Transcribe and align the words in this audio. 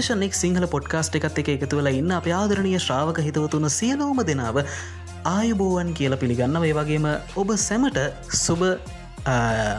ඩිමෙන්ශනෙක් 0.00 0.34
Sinhala 0.34 0.64
podcast 0.66 1.16
එකත් 1.18 1.38
එක 1.40 1.48
එකතු 1.54 1.78
වෙලා 1.78 1.92
ඉන්න 1.92 2.12
අප 2.16 2.26
ආදරණය 2.32 2.70
ශ්‍රාවක 2.76 3.18
හිතවතුන 3.20 3.68
සියලෝම 3.70 4.22
දෙනාව 4.24 4.60
ආයුබෝවන් 5.28 5.90
කියල 5.98 6.16
පිළිගන්න 6.16 6.56
ඒ 6.60 6.72
වගේම 6.72 7.08
ඔබ 7.42 7.52
සැමට 7.58 7.98
සුබ 8.36 8.62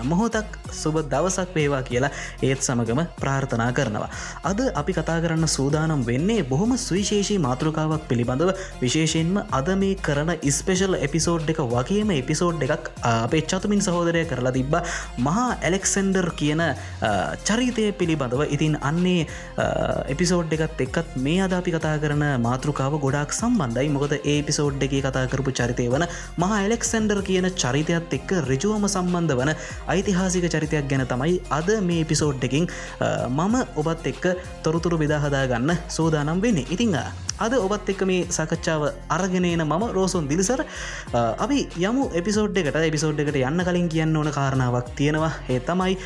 මොහොතක් 0.04 0.58
සුබ 0.72 0.96
දවසක් 1.04 1.56
වේවා 1.56 1.82
කියලා 1.84 2.12
ඒත් 2.42 2.62
සමගම 2.62 3.02
ප්‍රාර්ථනා 3.20 3.72
කරනවා. 3.72 4.10
අද 4.44 4.60
අපි 4.74 4.94
කතා 4.94 5.20
කරන්න 5.22 5.48
සූදානම් 5.48 6.06
වෙන්නේ 6.06 6.44
බොහොම 6.44 6.74
සුවිශේෂී 6.78 7.40
මාතෘකාවක් 7.40 8.08
පිළිබඳව. 8.08 8.52
විශේෂයෙන්ම 8.82 9.38
අද 9.52 9.70
මේ 9.76 9.96
කරන 9.98 10.32
ඉස්පේෂල් 10.44 10.96
එපිසෝඩ් 11.00 11.50
එක 11.50 11.62
වගේම 11.74 12.12
එපිසෝඩ් 12.12 12.64
එකක් 12.68 12.92
අපේ 13.04 13.44
චතුමින් 13.44 13.82
සහෝදරය 13.82 14.24
කරලා 14.26 14.54
තිබ්බ. 14.54 14.76
මහා 15.20 15.48
ඇලෙක්සෙන්ඩර් 15.62 16.30
කියන 16.34 16.64
චරිතය 17.44 17.88
පිළිබඳව. 17.94 18.44
ඉතින් 18.50 18.78
අන්නේ 18.82 19.28
එපිසෝඩ් 20.08 20.54
එකත් 20.58 20.86
එක්කත් 20.88 21.18
මේ 21.18 21.42
අද 21.42 21.54
අපි 21.54 21.72
කතා 21.72 21.98
කරන 22.00 22.26
මාතෘකාව 22.42 23.00
ගොඩක් 23.00 23.34
සම්බන්ධයි. 23.34 23.90
මොකද 23.90 24.14
ඒ 24.24 24.40
පිසෝඩ් 24.44 24.84
එක 24.84 24.96
කතා 25.02 25.26
කරපු 25.28 25.52
චරිතය 25.54 25.88
වන 25.90 26.06
මහා 26.38 26.62
ඇලෙක්සෙන්ඩර් 26.62 27.20
කියන 27.24 27.50
චරිතයත් 27.56 28.18
එක්ක 28.18 28.32
රිජුවම 28.52 28.86
සම්බන්ධ 28.88 29.31
සම්බන්ධ 29.32 29.40
වන 29.40 29.52
ඓතිහාසික 29.88 30.46
චරිතයක් 30.46 30.88
ගැන 30.88 31.04
තමයි 31.06 31.40
අද 31.50 31.70
මේ 31.82 32.04
පිසෝඩ් 32.04 32.44
එකින් 32.44 32.68
මම 33.30 33.56
ඔබත් 33.76 34.06
එක්ක 34.06 34.26
තොරතුරු 34.64 34.98
බෙදාහදා 34.98 35.46
ගන්න 35.48 35.78
සෝදානම් 35.90 36.42
වෙන්නේ. 36.42 36.68
ඉතිං 36.70 36.96
අද 37.40 37.54
ඔබත් 37.58 37.90
එක්ක 37.90 38.02
මේ 38.04 38.28
සකච්ඡාව 38.30 38.84
අරගෙනන 39.10 39.48
මම 39.58 39.84
රෝසුන් 39.92 40.28
දිලිසර. 40.28 40.64
අපි 41.14 41.60
යමු 41.80 42.10
එපිසෝඩ් 42.14 42.58
එකට. 42.58 42.80
එපිසෝඩ් 42.82 43.20
එකට 43.20 43.40
යන්න 43.42 43.66
කලින් 43.68 43.90
කියන්න 43.90 44.18
ඕන 44.18 44.32
කාරණාවක් 44.32 44.96
තියෙනවා. 44.96 45.34
ඒ 45.50 45.60
තමයි 45.62 45.98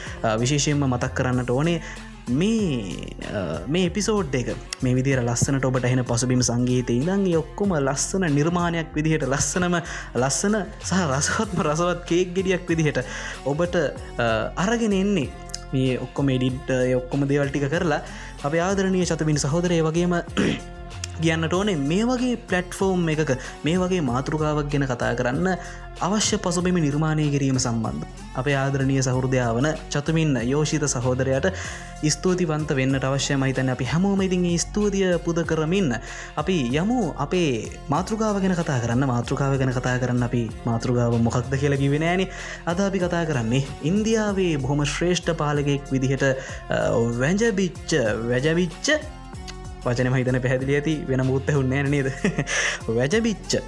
විශේෂයෙන්ම 0.42 0.86
මතක් 0.86 1.14
කරන්නට 1.14 1.50
ඕනේ 1.50 1.82
මේ 2.28 3.16
මේ 3.68 3.86
එපිසෝඩ් 3.86 4.34
එක 4.34 4.48
මේ 4.82 4.96
විදිර 4.96 5.22
ලස්සනට 5.22 5.66
ඔබට 5.66 5.86
එහෙන 5.86 6.04
පසුබිම් 6.04 6.42
සංගීත 6.42 6.90
ඉදන් 6.90 7.26
ඔක්කොම 7.38 7.76
ලස්සන 7.78 8.26
නිර්මාණයක් 8.30 8.94
විදිහට 8.94 9.28
ලස්සනම 9.28 9.78
ලස්සන 10.16 10.58
සහ 10.82 11.02
රසවත්ම 11.08 11.62
රසවත් 11.62 12.06
කේක් 12.06 12.34
ගෙඩියක් 12.34 12.68
විදිහට 12.68 13.04
ඔබට 13.46 13.76
අරගෙන 14.58 14.94
එන්නේ. 14.94 15.30
මේ 15.72 16.00
ඔක්කොම 16.00 16.30
එඩිට් 16.30 16.70
ඔක්කොම 16.96 17.28
දේවල්ටික 17.28 17.70
කරලා 17.70 18.02
අප 18.42 18.54
ආදරණය 18.60 19.06
චතමින් 19.06 19.38
සහෝදරය 19.38 19.82
වගේම 19.82 20.18
කියන්නට 21.22 21.54
ඕනේ 21.54 21.78
මේ 21.90 22.04
වගේ 22.06 22.36
පලට්ෆෝර්ම් 22.50 23.10
එකක 23.14 23.32
මේ 23.66 23.80
වගේ 23.82 24.02
මාතෘකාවක් 24.12 24.70
ගැන 24.72 24.88
කතා 24.92 25.16
කරන්න 25.20 25.50
අවශ්‍ය 26.02 26.38
පසුබෙම 26.38 26.78
නිර්මාණය 26.86 27.26
කිරීම 27.34 27.58
සම්බන්ධ. 27.58 28.06
අප 28.36 28.48
ආදරණය 28.62 28.98
සහෘදයාවන 29.02 29.68
චතුමින් 29.94 30.36
යෝෂිත 30.44 30.86
සහෝදරයට 30.94 31.48
ස්තුතිවන්ත 32.14 32.70
වෙන්න 32.80 33.00
අවශ්‍ය 33.02 33.38
මහිතන 33.38 33.70
අපි 33.70 33.86
හැමෝම 33.86 34.22
ඉතින් 34.22 34.46
ස්තුතිය 34.60 35.18
පුද 35.26 35.40
කරමින්න. 35.46 35.96
අපි 36.36 36.58
යමු 36.74 37.00
අපේ 37.18 37.72
මාතෘකාව 37.90 38.42
ගැන 38.44 38.56
කතා 38.56 38.80
කරන්න 38.84 39.08
මාතෘකාව 39.08 39.58
ගැන 39.58 39.74
කතා 39.74 39.98
කරන්න 40.00 40.28
අපි 40.28 40.44
මාතෘකාව 40.68 41.16
මොකක්ද 41.28 41.56
කියලකි 41.56 41.92
වෙනෑන 41.96 42.28
අද 42.66 42.80
අපි 42.80 43.00
කතා 43.00 43.26
කරන්නේ 43.26 43.64
ඉන්දියාවේ 43.84 44.54
බොහොම 44.58 44.84
ශ්‍රේෂ්ඨ 44.86 45.32
පාලගෙක් 45.42 45.92
විදිහට 45.94 46.26
වැජබිච්ච 47.20 47.92
වැජවිච්ච 48.30 48.88
වචන 49.86 50.14
හිතන 50.16 50.42
පැහැදිලි 50.42 50.78
ඇති 50.78 50.96
වෙන 51.10 51.26
මුත්ත 51.26 51.52
හුන්නෑ 51.54 51.90
නේද? 51.90 52.14
වැජබිච්ච 52.96 53.60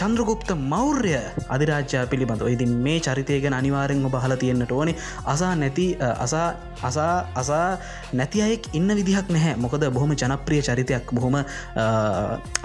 චන්ද්‍රගුප්ත 0.00 0.50
මෞර්ය 0.72 1.12
අධිරාජ්‍යා 1.54 2.04
පිළිබඳ 2.10 2.42
ඉතින් 2.54 2.72
මේ 2.86 2.98
චරිතය 3.06 3.36
ගැන 3.44 3.54
අනිවාරෙන් 3.60 4.02
බහල 4.14 4.34
තියෙන්න්නට 4.42 4.72
ඕනේ. 4.72 4.94
අසා 5.26 5.52
නැති 5.62 5.86
අසා 6.24 6.48
අසා 6.82 7.14
අසා 7.34 7.78
නැති 8.12 8.42
අයෙක් 8.46 8.68
ඉන්න 8.78 8.90
විදිහක් 8.98 9.30
නැහැ. 9.36 9.54
මොකද 9.64 9.84
බොහොම 9.96 10.12
ජනප්‍රිය 10.14 10.60
චරිතයක්. 10.68 11.12
බොහොම 11.18 11.36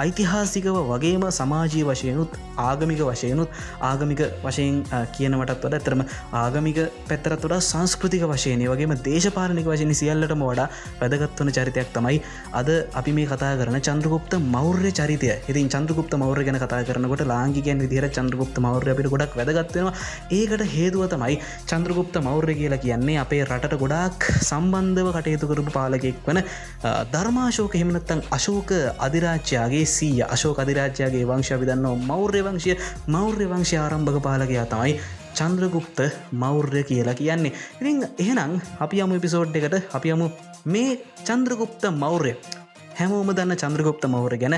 ඓතිහාසිකව 0.06 0.78
වගේම 0.92 1.26
සමාජී 1.40 1.84
වශයනුත් 1.90 2.38
ආගමික 2.68 3.02
වශයනුත් 3.10 3.50
ආගමික 3.90 4.22
වශයෙන් 4.46 4.78
කියනවටත් 5.16 5.66
වඩ 5.66 5.80
ඇතරම 5.80 6.06
ආගමික 6.44 6.80
පැත්තරත් 7.10 7.48
වඩා 7.48 7.62
සංස්කෘතික 7.72 8.28
වශයනය 8.34 8.70
වගේම 8.74 8.96
දේශපාලනික 9.10 9.72
වශයෙන් 9.72 9.96
සියල්ලටම 10.02 10.46
වඩා 10.52 10.68
වැදගත්වන 11.02 11.54
චරිතයක් 11.58 11.92
තමයි 11.98 12.22
අද 12.62 12.72
අපි 13.02 13.18
මේ 13.20 13.28
කතා 13.34 13.54
කරන 13.62 13.80
චන්ද්‍රගුප්ත 13.90 14.40
මෞර්ය 14.56 14.94
චරිතය. 15.02 15.34
ඉතින් 15.52 15.74
චන්ද්‍රගුප්ත 15.76 16.14
මෞර්ය 16.24 16.46
ගැන 16.50 16.62
කතා 16.66 16.84
කරනකොට 16.90 17.23
ලාංගිකයන් 17.26 17.84
විදිර 17.86 18.08
චන්ද්‍රගුප්ත 18.10 18.58
මෞර්ය 18.60 18.94
අපිට 18.94 19.12
ගොඩක් 19.14 19.38
වැදගත්වෙනවා 19.40 19.94
ඒකට 20.32 20.66
හේදුව 20.76 21.06
තමයි 21.08 21.38
චන්ද්‍රගුප්ත 21.66 22.22
මෞර්ය 22.22 22.56
කියලා 22.56 22.82
කියන්නේ 22.86 23.18
අපේ 23.18 23.42
රටට 23.46 23.80
ගොඩක් 23.84 24.30
සම්බන්ධව 24.42 25.10
කටයුතු 25.18 25.52
කරපු 25.52 25.72
පාලකෙක් 25.72 26.22
වන 26.28 26.42
ධර්මාශෝක 27.14 27.76
හෙමනත්තන් 27.76 28.24
අශෝක 28.32 28.72
අධිරාජ්‍යයාගේ 29.00 29.86
සීය 29.88 30.24
අශෝක 30.28 30.60
අධිරාජ්‍යයාගේ 30.60 31.26
වංශ 31.26 31.60
විදන්නවා 31.62 31.96
මෞර්ය 32.04 32.42
වංශය. 32.44 32.78
මෞර්ය 33.08 33.46
වංශය 33.48 33.78
ආරම්භක 33.78 34.18
පාලකයා 34.22 34.66
තමයි 34.68 34.94
චන්ද්‍රගුප්ත 35.34 36.00
මෞර්ය 36.34 36.84
කියලා 36.84 37.16
කියන්නේ. 37.16 37.54
ඉතින් 37.82 38.08
එහෙනම් 38.18 38.52
අපි 38.80 39.02
අමු 39.02 39.16
එපිසෝඩ් 39.16 39.56
එකට 39.56 39.76
අපි 39.92 40.12
අමු 40.12 40.30
මේ 40.66 40.92
චන්ද්‍රගුප්ත 41.24 41.84
මෞර්ය. 41.96 42.34
හැමෝම 42.96 43.32
දන්න 43.32 43.58
චන්ද්‍රගුප්ත 43.58 44.04
මෞර්ය 44.08 44.38
ගැන. 44.38 44.58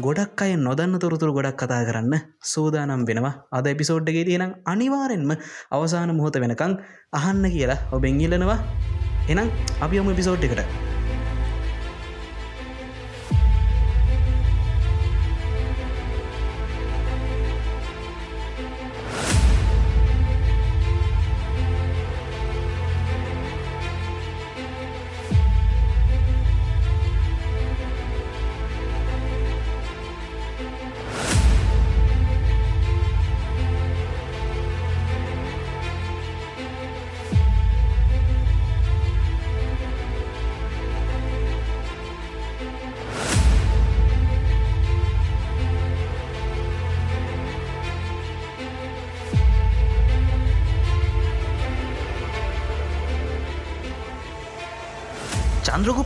ගොඩක් 0.00 0.40
අය 0.40 0.56
නොදන්න 0.56 0.96
තොරතුරු 0.98 1.32
ගොඩක් 1.32 1.58
කතා 1.58 1.84
කරන්න 1.84 2.14
සූදානම් 2.42 3.04
වෙනවා. 3.04 3.44
අද 3.52 3.66
එපිසෝඩ්ඩගේ 3.66 4.24
තියෙනම් 4.24 4.54
අනිවාරෙන්ම 4.64 5.32
අවසාන 5.70 6.16
මුහොත 6.16 6.36
වෙනකං 6.36 6.78
අහන්න 7.12 7.44
කියලා 7.50 7.84
ඔබෙන් 7.92 8.20
ඉල්ලනවා. 8.20 8.58
එනම් 9.28 9.52
අපි 9.80 10.00
ඔම 10.00 10.08
එපිසෝඩ් 10.08 10.44
එකට. 10.44 10.91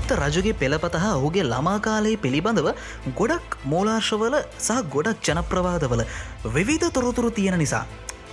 චන්ද්‍රගුප්ත 0.07 0.19
රජගේ 0.23 0.55
පෙළපත 0.55 0.95
හා 0.95 1.15
ඔහුගේ 1.19 1.45
ළමාකාලයේ 1.45 2.17
පිළිබඳව 2.17 2.69
ගොඩක් 3.19 3.57
මෝලාර්ශවල 3.65 4.37
සහ 4.59 4.83
ගොඩක් 4.95 5.23
ජනප්‍රවාදවල 5.23 6.03
විවිධ 6.57 6.91
තොරතුරු 6.91 7.31
තියෙන 7.31 7.59
නිසා. 7.59 7.85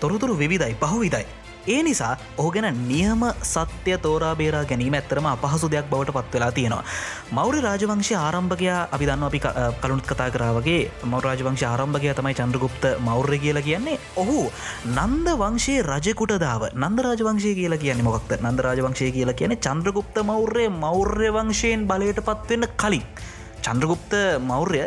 තොරතුරු 0.02 0.38
විවිධයි 0.38 0.76
පහුවිදයි 0.82 1.26
ඒ 1.68 1.84
නිසා 1.84 2.18
ඔහු 2.38 2.52
ගැන 2.52 2.88
නියම 2.88 3.22
සත්‍ය 3.44 3.98
තෝරා 3.98 4.36
බේරා 4.36 4.64
ගැනීම 4.66 4.94
ඇත්තරම 4.94 5.26
අපහසු 5.26 5.72
දෙයක් 5.72 5.90
බවට 5.90 6.14
පත්වෙලා 6.14 6.52
තියෙනවා. 6.52 6.84
මෞර 7.32 7.56
රාජවංශය 7.58 8.16
ආරම්භකයා 8.18 8.80
අපි 8.92 9.06
දන්න 9.06 9.24
අපි 9.24 9.40
කළුත් 9.82 10.06
කතා 10.06 10.30
කරාවගේ 10.30 10.92
මෞරාජවංශ 11.06 11.64
ආරම්භකය 11.64 12.14
තමයි 12.14 12.34
චන්ද්‍රගුප්ත 12.34 12.84
මෞර්ය 13.00 13.40
කියලා 13.40 13.64
කියන්නේ 13.64 14.00
ඔහු 14.16 14.40
නන්ද 14.90 15.28
වංශයේ 15.36 15.84
රජකුටදාව 15.84 16.68
නන්ද 16.74 17.06
රාජවංශය 17.08 17.54
කියලා 17.56 17.84
කියන්නේ 17.86 18.08
මොක්ද 18.10 18.36
නන්ද 18.40 18.60
රාජවංශය 18.60 19.12
කියලා 19.12 19.40
කියන්නේ 19.42 19.64
චන්ද්‍රගුප්ත 19.68 20.20
මෞර්ය 20.24 20.68
මෞර්ය 20.84 21.32
වංශයෙන් 21.32 21.88
බලයට 21.88 22.22
පත්වෙන්න 22.22 22.68
කලින්. 22.76 23.08
චන්ද්‍රගුප්ත 23.66 24.14
මෞර්ය 24.50 24.82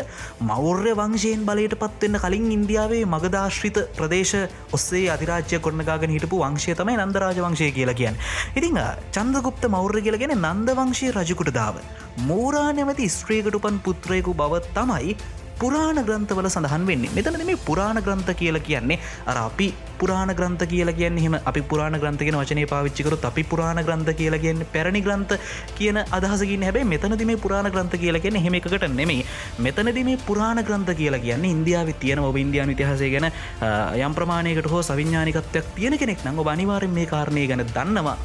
මෞර්ය 0.51 0.93
වංශයෙන් 1.01 1.45
බලයට 1.49 1.77
පත්වෙන්න 1.83 2.21
කලින් 2.25 2.49
ඉන්දියාවේ 2.57 3.05
මගදාශ්‍රිත 3.15 3.79
ප්‍රදේශ 3.99 4.35
ඔස්සේ 4.79 5.05
අධිරාජ්‍ය 5.15 5.61
කොටනගාගෙන 5.67 6.15
හිටපු 6.17 6.43
වංශය 6.45 6.77
තමයි 6.81 6.99
නන්දරාජ 6.99 7.41
වංශය 7.47 7.71
කියලා 7.79 7.99
කියන්න. 8.01 8.21
ඉතිං 8.59 8.79
චන්ද්‍රගුප්ත 9.17 9.65
මෞර්ය 9.77 10.03
කියලගෙන 10.07 10.37
නන්ද 10.37 10.77
වංශය 10.81 11.11
රජකුට 11.17 11.53
දාව. 11.59 11.81
මූරා 12.29 12.69
නැමති 12.73 13.09
ස්ත්‍රේකට 13.17 13.59
උපන් 13.61 13.83
පුත්‍රයකු 13.87 14.35
බව 14.35 14.63
තමයි 14.79 15.17
පුරාණ 15.61 15.99
ග්‍රන්ථවල 16.07 16.49
සඳහන් 16.49 16.87
වෙන්නේ. 16.87 17.11
මෙතන 17.17 17.47
මේ 17.47 17.57
පුරාණ 17.69 18.01
ග්‍රන්ථ 18.07 18.33
කියල 18.35 18.59
කියන්නේ 18.61 18.99
අර 19.27 19.37
අපි 19.39 19.69
පුරාණ 19.99 20.33
ග්‍රන්ථ 20.39 20.65
කියල 20.73 20.93
කියන්න 20.93 21.19
හෙම 21.19 21.37
අපි 21.43 21.63
පුරාණ 21.63 21.97
ග්‍රන්ථගෙන 22.03 22.39
වචනය 22.41 22.67
පාවිච්චිකරු 22.67 23.19
අපි 23.31 23.45
පුරාණ 23.45 23.81
ග්‍රන්ථ 23.87 24.13
කියලා 24.21 24.43
කියන්න 24.45 24.67
පැරණි 24.75 25.03
ග්‍රන්ථ 25.03 25.35
කියන 25.79 25.99
අදහසකින් 26.19 26.67
හැබේ 26.69 26.85
මෙතනද 26.85 27.25
මේ 27.25 27.37
පුරාණ 27.39 27.71
ග්‍රන්ථ 27.71 27.97
කියලා 27.97 28.25
කියන 28.27 28.41
හෙමකට 28.47 28.89
නෙමේ 29.01 29.25
මෙතනද 29.59 30.01
මේ 30.05 30.23
පුරාණ 30.29 30.63
ග්‍රන්ථ 30.63 30.95
කියලා 30.95 31.25
කියන්න 31.27 31.51
ඉන්දියාව 31.55 31.93
තියන 32.05 32.21
ඔබ 32.21 32.37
ඉන්දයාන 32.37 32.75
ඉතිහසේ 32.77 33.13
ගැන 33.17 33.31
යම් 34.01 34.15
ප්‍රමාණයකට 34.15 34.73
හෝ 34.73 34.83
සවිඥානිකත්වයක් 34.85 35.75
තියෙන 35.77 35.99
කෙනෙක් 35.99 36.25
නඟ 36.25 36.49
අනිවාරෙන් 36.49 36.99
මේ 36.99 37.07
කාරණය 37.07 37.47
ගැන 37.47 37.69
දන්නවා. 37.69 38.19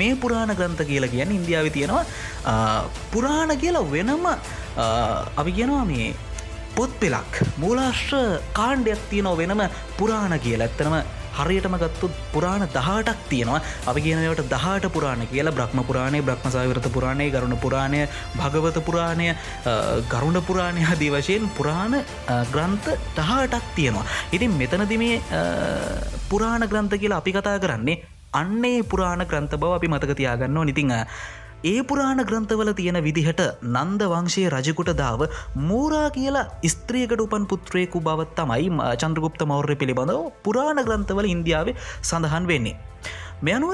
මේ 0.00 0.12
පුරාණ 0.24 0.56
ග්‍රන්ථ 0.58 0.82
කියලා 0.90 1.14
කියන්න 1.14 1.38
ඉන්දියාව 1.38 1.70
තියෙනවා 1.78 2.04
පුරාණ 3.14 3.56
කියලා 3.62 3.88
වෙනම 3.94 4.28
අපි 5.40 5.50
කියනවා 5.58 5.86
මේ 5.94 6.12
පොත් 6.76 6.92
පෙලක් 7.00 7.32
මූලාශ්‍ර 7.62 8.20
කාණ්ඩයක් 8.58 9.00
තියනව 9.10 9.34
වෙනම 9.40 9.60
පුරාණ 9.98 10.34
කියලා. 10.44 10.68
ඇත්තනම 10.68 10.94
හරියටම 11.38 11.74
ගත්තුත් 11.82 12.14
පුරාණ 12.32 12.64
දහටක් 12.76 13.20
තියෙනවා. 13.30 13.60
අපි 13.90 14.00
කියනවට 14.06 14.48
දහට 14.52 14.92
පුරාණ 14.94 15.26
කියලා. 15.32 15.54
බ්‍රහ්ම 15.58 15.80
පුරාණය 15.90 16.22
බ්‍රහ්මසාවිරත 16.28 16.88
පුරාණය 16.96 17.26
ගරුණ 17.34 17.56
පුරාණය 17.64 18.00
භගවත 18.38 18.78
පුරාණය 18.88 19.28
ගරුණ 20.14 20.40
පුරාණය 20.48 20.86
හදී 20.90 21.10
වශයෙන් 21.16 21.50
පුරාණ 21.58 21.98
ග්‍රන්ථ 22.54 22.88
දහටක් 23.18 23.64
තියෙනවා. 23.76 24.06
ඉතින් 24.32 24.56
මෙතනදිමේ 24.62 25.20
පුරාණ 26.32 26.68
ග්‍රන්ථ 26.72 26.96
කියලා 27.04 27.22
අපි 27.24 27.36
කතා 27.38 27.58
කරන්නේ 27.66 28.00
අන්නේ 28.32 28.80
පුරාණ 28.90 29.22
ග්‍රන්ථ 29.30 29.54
බව 29.62 29.72
අපි 29.78 29.88
මතක 29.92 30.12
තියාගන්න 30.20 30.58
නිතිංහ 30.68 30.92
ඒ 31.64 31.80
පුරාණ 31.88 32.20
ග්‍රන්ථවල 32.28 32.70
තියෙන 32.78 32.98
විදිහට 33.06 33.42
නන්ද 33.72 34.02
වංශයේ 34.12 34.52
රජකුට 34.54 34.90
දාව 35.00 35.20
මූරා 35.68 36.06
කියලා 36.16 36.46
ස්ත්‍රියකට 36.72 37.24
උපන් 37.24 37.44
පුත්‍රයකු 37.50 38.00
බවත් 38.06 38.38
තමයි 38.38 38.70
චන්ද්‍රගුප්ත 39.02 39.42
මෞර්ය 39.50 39.76
පිළිබඳව 39.82 40.22
පුරාණ 40.46 40.80
ග්‍රන්ථවල 40.88 41.28
ඉන්දියාවේ 41.34 41.76
සඳහන් 42.02 42.48
වෙන්නේ. 42.52 42.76
මෙයනුව 43.46 43.72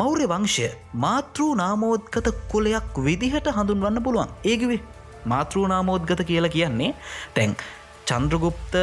මෞර්ය 0.00 0.26
වංශය 0.32 0.66
මාතෘ 1.04 1.46
නාමෝද්ගත 1.62 2.28
කුලයක් 2.52 2.98
විදිහට 3.06 3.48
හඳුන්වන්න 3.58 4.04
පුළුවන්. 4.06 4.34
ඒගවේ 4.44 4.80
මාතෘනාමෝද්ගත 5.26 6.22
කියලා 6.30 6.54
කියන්නේ 6.56 6.90
තැන් 7.34 7.56
චන්ද්‍රගුප්ත 8.04 8.74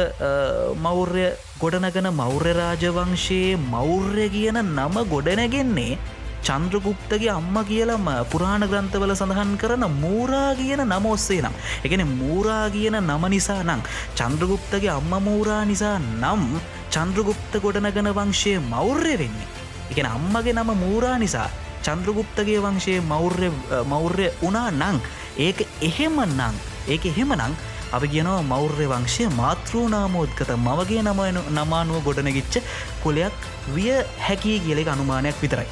මෞර්ය 0.76 1.26
ගොඩනගන 1.60 2.08
මෞර්ය 2.20 2.52
රාජවංශයේ 2.52 3.58
මෞර්ය 3.66 4.26
කියන 4.30 4.58
නම 4.62 4.96
ගොඩනැගෙන්නේ 5.12 5.98
චන්ද්‍රගුප්තගේ 6.42 7.30
අම්ම 7.30 7.56
කියලම 7.70 8.06
පුරාණ 8.32 8.64
ග්‍රන්ථවල 8.70 9.12
සඳහන් 9.14 9.52
කරන 9.62 9.84
මූරා 10.02 10.50
කියන 10.54 10.82
නම. 10.82 11.06
ඔස්සේ 11.06 11.40
නම් 11.42 11.54
එකන 11.84 12.02
මූරා 12.12 12.66
කියන 12.70 12.96
නම 13.00 13.24
නිසා 13.34 13.62
නං 13.62 13.82
චන්ද්‍රගුප්තගේ 14.18 14.90
අම්ම 14.90 15.12
මූරා 15.28 15.62
නිසා 15.64 15.96
නම් 15.98 16.44
චන්ද්‍රගුප්ත 16.90 17.52
ගොඩනගන 17.64 18.10
වංශය 18.18 18.52
මෞර්ය 18.72 19.14
වෙන්නේ. 19.20 19.48
එකන 19.92 20.08
අම්මගේ 20.08 20.56
නම 20.56 20.70
මූරා 20.84 21.18
නිසා 21.18 21.48
චන්ද්‍රගුප්තගේ 21.82 22.60
වංශයේ 22.64 23.00
මෞර්ය 23.02 23.50
මෞර්ය 23.86 24.28
වනා 24.42 24.70
නං 24.72 24.96
ඒක 25.38 25.60
එහෙම 25.82 26.16
නං 26.28 26.56
ඒක 26.88 27.04
එහෙම 27.04 27.36
නං 27.36 27.54
අපි 27.92 28.08
කියනවා 28.14 28.42
මෞර්ය 28.52 28.86
වංශය 28.92 29.24
මාතෘනාමෝද්ගත 29.40 30.50
මවගේ 30.66 31.02
නම 31.02 31.20
නමානුව 31.58 32.04
ගොඩනගිච්ච 32.08 32.60
කොලයක් 33.04 33.46
විය 33.76 33.94
හැකී 34.26 34.58
කියලෙ 34.66 34.90
අනුමානයක් 34.94 35.40
විතරයි. 35.42 35.70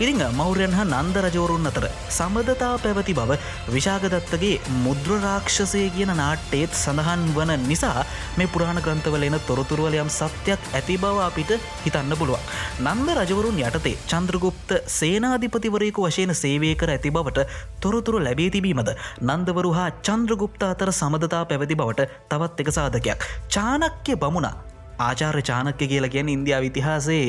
ඉරිං 0.00 0.22
මෞර්යන් 0.38 0.74
හා 0.78 0.86
නන්ද 0.92 1.16
රජවරුන් 1.24 1.70
අතර 1.70 1.86
සමඳතා 2.10 2.72
පැවති 2.84 3.14
බව 3.18 3.38
විශාගදත්තගේ 3.74 4.54
මුද්‍රරාක්ෂසය 4.84 5.82
කියන 5.96 6.12
නාට්ටේත් 6.20 6.74
සඳහන් 6.74 7.24
වන 7.36 7.52
නිසා 7.70 8.06
මේ 8.38 8.50
පුරාණ 8.54 8.82
ග්‍රන්ථවලෙන 8.86 9.38
තොරතුරුවලයම් 9.48 10.10
සත්‍යයක් 10.18 10.70
ඇති 10.72 10.96
බව 11.04 11.24
අපිට 11.28 11.52
හිතන්න 11.84 12.14
පුළුවන්. 12.20 12.44
නන්ද 12.84 13.08
රජවරුන් 13.20 13.62
යටතේ 13.64 13.96
චන්ද්‍රගුප්ත 14.12 14.70
සේනාධිපතිවරයකු 14.98 16.06
වශයෙන් 16.08 16.34
සේවය 16.34 16.74
කර 16.82 16.94
ඇති 16.96 17.14
බවට 17.16 17.48
තොරතුරු 17.80 18.20
ලැබේ 18.26 18.50
තිබීමද 18.56 18.92
නන්දවරු 19.28 19.72
හා 19.78 19.90
චන්ද්‍රගුප්ත 20.06 20.62
අතර 20.72 20.92
සමඳතා 21.00 21.44
පැවති 21.50 21.80
බවට 21.82 22.10
තවත් 22.30 22.60
එක 22.62 22.70
සාධකයක්. 22.78 23.20
චානක්‍ය 23.48 24.16
බමුණා 24.16 24.73
ආචාර්ය 25.04 25.42
චානක්‍ය 25.42 25.88
කියලා 25.92 26.12
ගැන 26.14 26.32
ඉන්දියාව 26.34 26.68
ඉතිහාසේ 26.70 27.24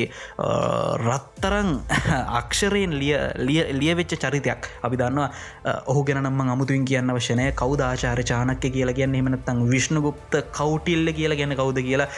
රත්තරං 1.00 1.70
අක්ෂරයෙන් 2.40 2.94
ලිය 3.00 3.60
ලියවෙච්ච 3.80 4.16
චරිතයක්. 4.16 4.70
අපි 4.82 4.96
දන්නවා 4.96 5.74
ඔහු 5.86 6.04
ගැනම 6.04 6.40
අමුතුන් 6.46 6.84
කියන්න 6.84 7.16
වශනය 7.18 7.50
කෞද 7.54 7.82
ආචාර 7.82 8.22
චානක්‍ය 8.24 8.70
කියලා 8.70 8.96
ගැන්න 9.00 9.18
එමනත්තං 9.20 9.66
විශ්ණගුප්ත 9.74 10.40
කවුටිල්ල 10.52 11.12
කියලා 11.12 11.42
ගැන 11.42 11.58
කවුද 11.60 11.82
කියලා? 11.82 12.08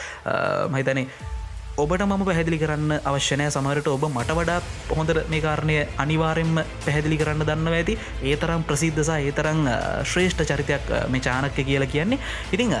මහිතනේ 0.69 1.07
ඔබට 1.81 2.01
මම 2.05 2.23
පැහැදිලි 2.27 2.57
කරන්න 2.61 2.91
අවශ්‍යනය 3.09 3.45
සමහරට 3.55 3.87
ඔබ 3.91 4.03
මට 4.07 4.33
වඩා 4.37 4.59
හොඳට 4.97 5.19
මේ 5.31 5.41
කාරණය 5.45 5.75
අනිවාරෙන්ම 6.03 6.57
පැහැදිලි 6.85 7.17
කරන්න 7.21 7.45
දන්න 7.49 7.75
ඇති. 7.77 7.93
ඒ 8.29 8.35
තරම් 8.41 8.63
ප්‍රසිද්ධසා 8.69 9.19
ඒ 9.27 9.31
තරං 9.37 9.61
ශ්‍රේෂ්ඨ 10.11 10.43
චරිතයක් 10.49 10.89
මේ 11.13 11.23
චානක්‍ය 11.27 11.63
කියලා 11.69 11.91
කියන්නේ. 11.93 12.19
ඉතිං 12.55 12.75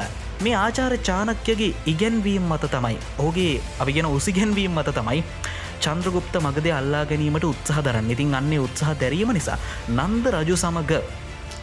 මේ 0.45 0.55
ආචාර 0.63 0.97
චානක්‍යගේ 1.09 1.71
ඉගැන්වීම් 1.93 2.51
මත 2.51 2.71
තමයි 2.75 2.97
ඕගේ 3.25 3.53
අපි 3.79 3.95
ගෙන 3.97 4.11
උසිගැන්වීම් 4.17 4.75
මත 4.79 4.95
තමයි 4.99 5.23
චන්ද්‍රගුප්ත 5.85 6.35
මගද 6.43 6.75
අල්ලා 6.79 7.05
ගැනීමට 7.05 7.49
උත්සාහ 7.53 7.79
දරන්න. 7.87 8.11
ඉතින් 8.15 8.37
අන්නේ 8.41 8.61
උත්සාහ 8.67 8.93
දැරීම 9.01 9.33
නිසා 9.39 9.59
නන්ද 9.97 10.25
රජු 10.35 10.59
සමඟ 10.63 10.93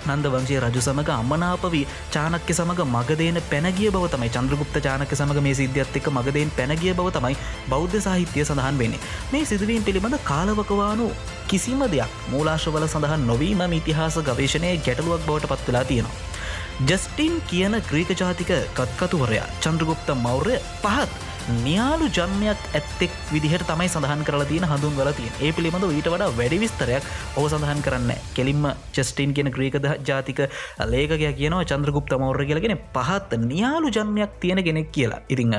නන්ද 0.09 0.31
වංශය 0.33 0.59
රජු 0.61 0.83
සමඟ 0.83 1.13
අමනාපවී 1.15 1.85
චානක්‍ය 2.11 2.57
සමඟ 2.59 2.83
මගදේන 2.89 3.41
පැනගිය 3.51 3.91
බව 3.91 4.13
තමයි 4.13 4.31
චන්ද්‍රගුප්ත 4.31 4.79
චානක 4.87 5.13
සමඟ 5.13 5.43
මේ 5.47 5.57
සිද්ධියත් 5.61 5.99
එක්ක 6.01 6.11
මගදයෙන් 6.13 6.53
පැනගිය 6.59 6.93
බව 6.93 7.09
තමයි 7.17 7.37
බෞද්ධ 7.69 7.99
සාහිත්‍යය 8.01 8.45
සඳහන් 8.45 8.81
වෙන්නේ 8.83 9.03
මේ 9.33 9.45
සිදුවීම් 9.45 9.83
පිළිබඳ 9.83 10.19
කාලවකවානු 10.25 11.09
කිසිම 11.47 11.83
දෙයක් 11.89 12.17
මූලාශවල 12.31 12.87
සඳහන් 12.87 13.27
නොවීම 13.27 13.63
ඉතිහාස 13.73 14.19
ගවේශණය 14.29 14.73
ගැටලුවක් 14.87 15.29
බවට 15.29 15.53
පත්වෙලා 15.53 15.85
තියෙනවා. 15.85 16.17
ජස්ටින් 16.83 17.41
කියන 17.47 17.75
ග්‍රීක 17.83 18.11
ජාතික 18.15 18.51
කත්කතුවරයා 18.75 19.47
චන්ද්‍රගුප්ත 19.61 20.09
මෞර්ය 20.19 20.57
පහත් 20.83 21.36
නියාලු 21.47 22.07
ජන්මයක් 22.11 22.63
ඇත්තෙක් 22.75 23.13
විදිහට 23.31 23.65
තමයි 23.69 23.87
සඳහන් 23.87 24.23
කරලා 24.27 24.47
තියෙන 24.51 24.67
හඳුන් 24.67 24.97
වල 24.99 25.11
තියෙන 25.15 25.35
ඒ 25.47 25.51
පිළිබඳ 25.55 25.87
ඊට 25.89 26.09
වඩා 26.11 26.33
වැඩි 26.39 26.59
විස්තරයක් 26.63 27.05
ඔහු 27.39 27.47
සඳහන් 27.53 27.83
කරන්න 27.87 28.11
කෙලින්ම 28.35 28.67
චස්ටින් 28.97 29.35
කියන 29.37 29.53
ක්‍රීකද 29.55 29.87
ජාතික 30.09 30.43
ලේකගයක් 30.93 31.39
කියනවා 31.39 31.69
චන්ද්‍රගුප්ත 31.71 32.19
මෞර්ය 32.19 32.49
කියලගෙන 32.51 32.75
පහත් 32.97 33.39
නියාලු 33.47 33.95
ජන්මයක් 33.97 34.35
තියෙන 34.43 34.65
කෙනෙක් 34.67 34.91
කියලා. 34.91 35.23
ඉතිං 35.29 35.55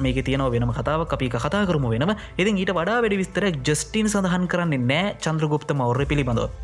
මේක 0.00 0.24
තියනව 0.24 0.48
වෙනම 0.56 0.72
කතාව 0.72 1.08
අපි 1.12 1.28
කතා 1.28 1.66
කරම 1.68 1.88
වෙනම. 1.94 2.16
ඉතින් 2.40 2.56
ඊට 2.56 2.72
වඩා 2.72 3.02
වැඩි 3.04 3.20
විස්තරයක් 3.22 3.60
ජස්ටින් 3.68 4.08
සඳහන් 4.08 4.48
කරන්නේ 4.48 4.86
නෑ 4.92 5.16
චන්ද්‍රගුප්ත 5.20 5.76
මෞර්ය 5.76 6.06
පිළිබඳව. 6.06 6.63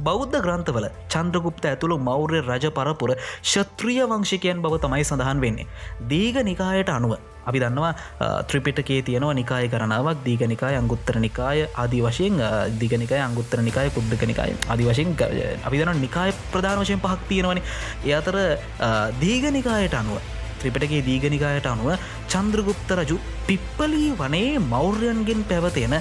බෞද්ධ 0.00 0.36
ග්‍රන්ථවල 0.44 0.86
චන්ද්‍රගුප්ත 1.08 1.64
ඇතුළු 1.64 1.96
මෞර්ය 2.00 2.40
රජ 2.42 2.66
පරපුර 2.70 3.10
ශත්‍රිය 3.44 4.02
වංශිකයන් 4.04 4.62
බව 4.62 4.80
තමයි 4.84 5.04
සඳහන් 5.04 5.40
වෙන්නේ. 5.40 5.66
දීග 6.10 6.38
නිකායට 6.50 6.90
අනුව 6.90 7.14
අපි 7.46 7.58
දන්නවා 7.62 7.92
ත්‍රිපිටකේ 8.50 9.00
තියෙනවා 9.02 9.34
නිකාය 9.40 9.68
කරනාවක් 9.68 10.24
දීග 10.26 10.42
නිකාය 10.52 10.74
අංගුත්තර 10.80 11.16
නිකාය 11.18 11.60
ආදී 11.74 12.02
වශයෙන් 12.06 12.36
දිගනිකය 12.80 13.18
අංගුත්තර 13.18 13.60
නිකාය 13.60 13.90
පුද්දක 13.90 14.24
නිකාය 14.32 14.52
අදි 14.68 14.88
වශයෙන් 14.88 15.14
අපි 15.64 15.80
දන 15.80 16.02
නිකාය 16.06 16.32
ප්‍රධාන 16.52 16.82
වශයෙන් 16.82 17.00
පහක් 17.00 17.30
තියෙනවන 17.30 17.62
ඒ 18.04 18.14
අතර 18.20 18.36
දීග 19.22 19.46
නිකායට 19.50 19.96
අනුව 20.02 20.20
ත්‍රිපටගේ 20.60 21.02
දීගනිකායට 21.08 21.70
අනුව 21.72 21.90
චන්ද්‍රගුප්ත 22.28 22.92
රජු 23.00 23.18
පිප්පලී 23.48 24.12
වනේ 24.20 24.52
මෞර්යන්ගෙන් 24.66 25.42
පැවතෙන 25.44 25.96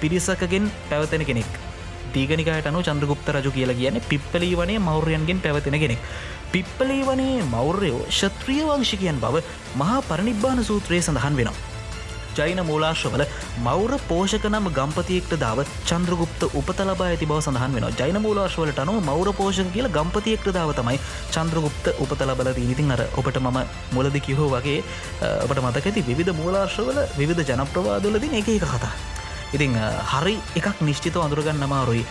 පිරිසකගෙන් 0.00 0.70
පැවතෙන 0.90 1.24
කෙනෙක් 1.24 1.69
දීගනිකායට 2.16 2.70
අනු 2.70 2.84
චන්ද්‍රගුප්ත 2.88 3.32
රජු 3.36 3.56
කියලා 3.56 3.80
කියන 3.80 3.98
පිප්පලී 4.10 4.52
වනේ 4.60 4.78
මෞර්යන්ගෙන් 4.88 5.42
පැවතින 5.46 5.80
කෙනෙක්. 5.84 6.06
පිප්පලී 6.52 7.02
වනේ 7.10 7.42
මෞර්යෝ 7.56 8.06
ශත්‍රිය 8.20 8.62
වංශිකයන් 8.70 9.20
බව 9.24 9.44
මහා 9.82 10.06
පරනිබ්බාන 10.10 10.64
සූත්‍රයේ 10.70 11.04
සඳහන් 11.08 11.36
වෙනවා. 11.40 11.70
ජෛන 12.38 12.60
මූලාශ්‍රවල 12.68 13.22
මෞර 13.66 13.92
පෝෂක 14.08 14.44
නම් 14.50 14.66
ගම්පතියෙක්ට 14.78 15.32
දාව 15.42 15.60
චන්ද්‍රගුප්ත 15.90 16.42
උපතලබා 16.60 17.08
ඇති 17.08 17.28
බව 17.30 17.38
සඳහන් 17.44 17.76
වෙන 17.76 17.86
ජෛන 18.00 18.18
මූලාශ්වලට 18.26 18.82
අනුව 18.84 18.98
මෞර 19.10 19.28
පෝෂක 19.40 19.70
කියල 19.76 19.88
ගම්පතියෙක්ට 19.98 20.50
දාව 20.58 20.72
තමයි 20.80 20.98
චන්ද්‍රගුප්ත 21.36 21.86
උපතලබල 22.04 22.50
ඉතින් 22.64 22.96
අර 22.96 23.02
ඔබට 23.22 23.40
මම 23.44 23.58
මුලදි 23.96 24.20
කිහෝ 24.28 24.50
වගේ 24.56 24.80
ඔබට 25.44 25.64
මතකඇති 25.66 26.06
විධ 26.10 26.34
මූලාශ්‍රවල 26.42 27.00
විධ 27.20 27.42
ජනප්‍රවාදලදින 27.50 28.38
එක 28.42 28.54
එක 28.56 28.68
කතා. 28.74 28.94
ඉතිං 29.54 29.74
හරි 30.12 30.36
එකක් 30.58 30.80
නිශ්චිත 30.88 31.16
අඳුරගන්න 31.26 31.66
අමාරුයි 31.68 32.04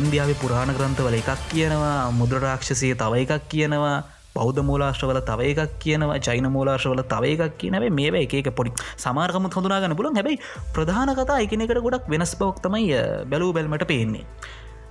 ඉන්දියාව 0.00 0.32
පුරාණ 0.42 0.74
ග්‍රන්ථවල 0.78 1.16
එකක් 1.20 1.46
කියනවා 1.52 2.10
මුද්‍රරාක්ෂසය 2.20 2.90
තව 3.02 3.22
එකක් 3.24 3.48
කියනවා 3.52 3.96
බෞද්ධ 4.36 4.60
මූලාශ්‍රවල 4.68 5.20
තව 5.28 5.50
එකක් 5.52 5.76
කියනවා 5.82 6.18
චයින 6.26 6.48
මූලාශ්‍රවල 6.56 7.02
තව 7.12 7.24
එකක් 7.34 7.54
කියනවේ. 7.60 7.90
මේ 7.90 8.24
එක 8.24 8.50
පොඩි 8.58 8.72
සමාර්ගමුත් 9.04 9.54
හඳුනාගන්න 9.58 9.96
පුලන් 10.00 10.18
හැබයි 10.18 10.40
ප්‍රධාන 10.74 11.14
කතා 11.20 11.38
එකනෙකට 11.46 11.84
ගොඩක් 11.86 12.10
වෙනස් 12.14 12.34
බවක් 12.40 12.66
තමයි 12.66 12.92
බැලූ 13.30 13.52
බැල්මට 13.52 13.86
පේන්නේ. 13.92 14.26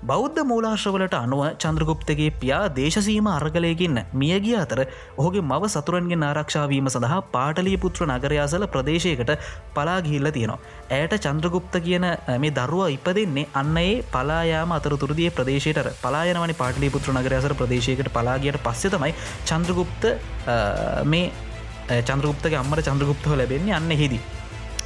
බෞද්ධ 0.03 0.39
මූලාශ්‍රවලට 0.43 1.13
අනුව 1.15 1.41
චන්ද්‍රගුප්තගේ 1.55 2.31
පියා 2.33 2.63
දේශසීම 2.69 3.27
අර්ගලයකින්න 3.29 3.99
මියගිය 4.13 4.57
අතර 4.57 4.79
ඔහුගේ 5.17 5.43
මව 5.43 5.69
සතුරන්ගේ 5.69 6.17
ආරක්ෂාවීම 6.21 6.89
සඳහා 6.89 7.19
පාටලී 7.29 7.77
පුත්‍ර 7.77 8.03
නගරයාසල 8.07 8.65
ප්‍රදේශයකට 8.67 9.31
පලාගිහිල්ල 9.73 10.29
තියෙනවා. 10.29 10.59
ඇයට 10.91 11.15
චන්ද්‍රගුප්ත 11.25 11.77
කියන 11.79 12.07
මේ 12.37 12.51
දරුව 12.51 12.83
ඉපදෙන්නේ 12.89 13.47
අන්න 13.53 13.77
ඒ 13.77 13.95
පලායාම 14.11 14.75
අතරතුරදිය 14.77 15.31
ප්‍රදේශයට 15.31 15.81
පලායනවනි 16.03 16.55
පාටලි 16.55 16.89
පුත්‍ර 16.89 17.15
නගරයාසර 17.15 17.55
ප්‍රදේශයකට 17.55 18.13
පලාගියට 18.13 18.61
පස්සෙ 18.61 18.91
තමයි 18.91 19.13
චන්ද්‍රගුප්ත 19.47 20.11
මේ 21.07 21.25
චන්ද්‍රගුප්තගේ 22.03 22.57
අම්මට 22.57 22.87
චන්ද්‍රගුප්තව 22.87 23.35
ලැබෙන්නේ 23.35 23.73
අන්න 23.73 23.93
හිදී 23.97 24.23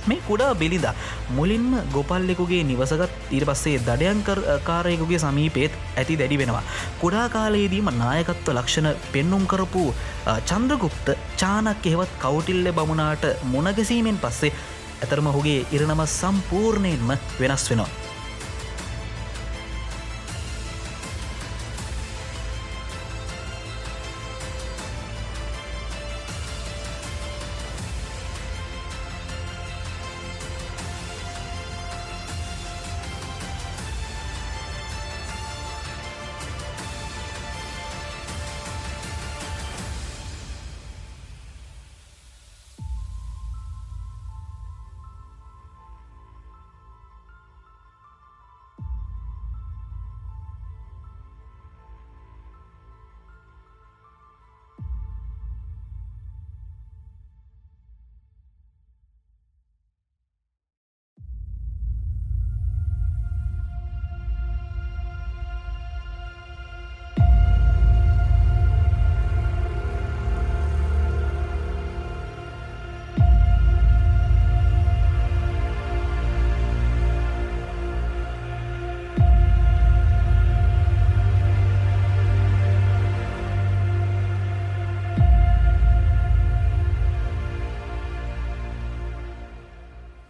මේ 0.09 0.19
කුඩා 0.27 0.53
බිලිදා 0.61 0.93
මුලින්ම 1.37 1.69
ගොපල්ලෙකුගේ 1.95 2.61
නිවසගත් 2.69 3.33
ඊට 3.35 3.45
පස්සේ 3.49 3.77
දඩයන්කර 3.87 4.39
කාරයකුගේ 4.69 5.19
සමීපේත් 5.25 5.77
ඇති 5.97 6.19
දැඩි 6.21 6.39
වෙනවා. 6.41 6.63
කුඩා 7.03 7.27
කාලයේදීම 7.35 7.91
නායකත්ව 8.01 8.55
ලක්ෂණ 8.55 8.89
පෙන්නුම් 9.13 9.45
කරපු 9.53 9.85
චන්ද්‍රගුප්ත 10.49 11.13
චානක් 11.43 11.87
එහෙවත් 11.91 12.17
කවුටිල්ල 12.25 12.73
බමුණාට 12.79 13.25
මුණගැසීමෙන් 13.53 14.19
පස්සේ 14.25 14.55
ඇතරම 15.01 15.31
හුගේ 15.37 15.61
ඉරණම 15.71 16.03
සම්පූර්ණයෙන්ම 16.19 17.09
වෙනස් 17.39 17.65
වෙනවා. 17.71 18.06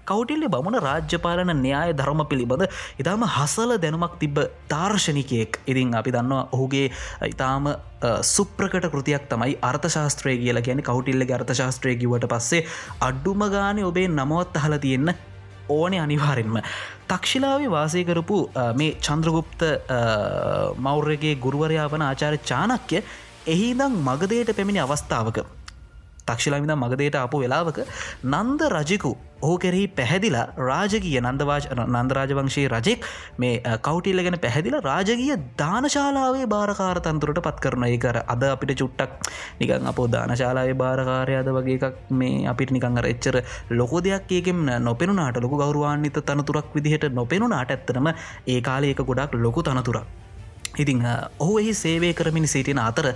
කවටිල්ලි 0.08 0.50
බමුණ 0.50 0.80
රාජ්‍යපාලන 0.80 1.52
න්‍යාය 1.58 1.94
ධර්ම 1.94 2.24
පිළිබඳ 2.26 2.66
ඉතාම 3.02 3.26
හසල 3.28 3.74
දැනුමක් 3.78 4.16
තිබ්බ 4.20 4.40
තාර්ශනිකයෙක් 4.70 5.60
ඉතින් 5.66 5.96
අපි 5.96 6.16
දන්නවා 6.16 6.44
ඔහුගේ 6.52 6.88
ඉතාම 7.28 7.72
සුප්‍රකට 8.26 8.88
කෘතියක් 8.88 9.26
තමයි 9.30 9.58
අර්ථශාස්ත්‍රය 9.64 10.36
කියලා 10.38 10.66
ගැන 10.68 10.84
කවටිල්ලගේ 10.84 11.38
අර්ථශාස්ත්‍රය 11.40 11.96
කිවට 11.98 12.28
පස්සේ 12.28 12.66
අඩ්ඩුම 13.02 13.44
ගානය 13.50 13.84
ඔබේ 13.84 14.08
නමුවත් 14.10 14.62
අහල 14.62 14.78
තියෙන්න 14.80 15.14
ඕනේ 15.70 16.00
අනිවාරෙන්ම 16.00 16.58
තක්ෂිලාවේ 17.08 17.70
වාසය 17.70 18.04
කරපු 18.04 18.40
මේ 18.76 18.96
චන්ද්‍රගුප්ත 19.02 19.68
මෞර්යගේ 20.80 21.36
ගුරුවරයා 21.38 21.88
වන 21.90 22.04
ආචාර 22.04 22.36
චානක්‍ය 22.46 23.04
එහිදං 23.48 24.02
මගදයට 24.02 24.56
පැමිණි 24.56 24.80
අවස්ථාවක 24.80 25.40
තක්ෂිලමිද 26.28 26.76
මගදයට 26.76 27.18
අපපු 27.18 27.44
වෙලාවක 27.44 27.80
නන්ද 28.26 28.62
රජිකු 28.76 29.14
ඕ 29.40 29.56
කෙරෙහි 29.58 29.88
පැහැදිලා 29.90 30.46
රාජගිය 30.60 31.18
නන්දවාජ 31.22 31.66
නන්දරාජවංශයේ 31.86 32.70
රජෙක් 32.74 33.06
මේ 33.38 33.54
කවටිල්ලගෙන 33.80 34.38
පැහැදිලා 34.40 34.82
රාජගිය 34.82 35.38
දානශාලාවේ 35.62 36.48
භාරකාරතන්තුරට 36.54 37.42
පත් 37.48 37.64
කරන 37.66 37.86
ඒකර 37.90 38.20
අද 38.26 38.44
අපිට 38.50 38.74
චුට්ටක් 38.82 39.32
නිකන් 39.60 39.90
අපෝ 39.94 40.08
දානශාලාවේ 40.10 40.78
භාරකාරයද 40.84 41.50
වගේ 41.58 41.78
එකක් 41.80 42.14
මේ 42.14 42.36
අපිට 42.54 42.72
නිකං 42.72 43.02
අර 43.02 43.10
එච්චර 43.14 43.38
ලොකෝ 43.72 44.04
දෙයක් 44.04 44.32
ඒකෙම 44.32 44.64
නොපෙනුනාට 44.82 45.42
ලොකු 45.46 45.64
ගෞරවාන්විත 45.64 46.22
තනතුරක් 46.26 46.70
විදිහට 46.76 47.10
නොපෙනුනාට 47.14 47.74
ඇත්තනම 47.74 48.10
ඒ 48.48 48.62
කාලේ 48.62 48.94
එක 48.96 49.04
ගොඩක් 49.04 49.38
ලොකු 49.38 49.64
තනතුරක්. 49.64 50.08
ඉතිං 50.76 51.02
ඔහු 51.40 51.54
එහි 51.60 51.74
සේවය 51.76 52.10
කරමිනි 52.14 52.48
සිටින 52.48 52.80
අතර 52.82 53.08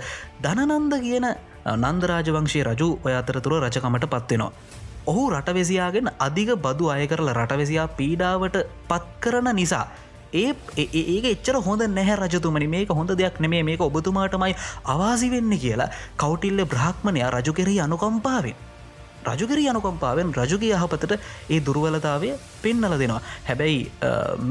ධනනන්ද 0.44 0.94
කියන 1.00 1.26
නන්දරාජවංශී 1.66 2.64
රජු 2.64 2.88
ඔය 3.06 3.14
අතරතුර 3.14 3.54
රජකමට 3.64 4.06
පත්වෙනවා. 4.06 4.52
ඔහු 5.06 5.24
රටවෙසියාගෙන් 5.30 6.08
අධික 6.18 6.50
බදු 6.64 6.90
අය 6.90 7.06
කරලා 7.06 7.36
රටවෙසියා 7.40 7.88
පීඩාවට 7.98 8.56
පත් 8.88 9.04
කරන 9.20 9.50
නිසා. 9.54 9.86
ඒ 10.34 10.50
ඒක 11.12 11.24
එච්චර 11.32 11.56
හොඳ 11.66 11.82
නැහැ 11.90 12.18
රජතුමනි 12.18 12.68
මේක 12.74 12.92
හොඳ 12.98 13.14
දෙයක් 13.20 13.38
නෙමේ 13.40 13.62
මේක 13.62 13.80
ඔබතුමාටමයි 13.80 14.54
අවාසි 14.86 15.30
වෙන්න 15.34 15.54
කියලා 15.64 15.90
කවටිල්ල 16.16 16.62
බ්‍රහ්මණයා 16.64 17.32
රජු 17.36 17.52
කෙරෙහි 17.58 17.80
අනුකම්පාවෙන් 17.86 18.56
රජුගරී 19.30 19.68
අනුකම්පාවෙන් 19.72 20.32
රජුගේ 20.40 20.72
යහපතට 20.76 21.12
ඒ 21.50 21.60
දුර්වලතාවය 21.66 22.30
පෙන්නල 22.62 22.94
දෙනවා. 23.02 23.20
හැබැයි 23.48 23.78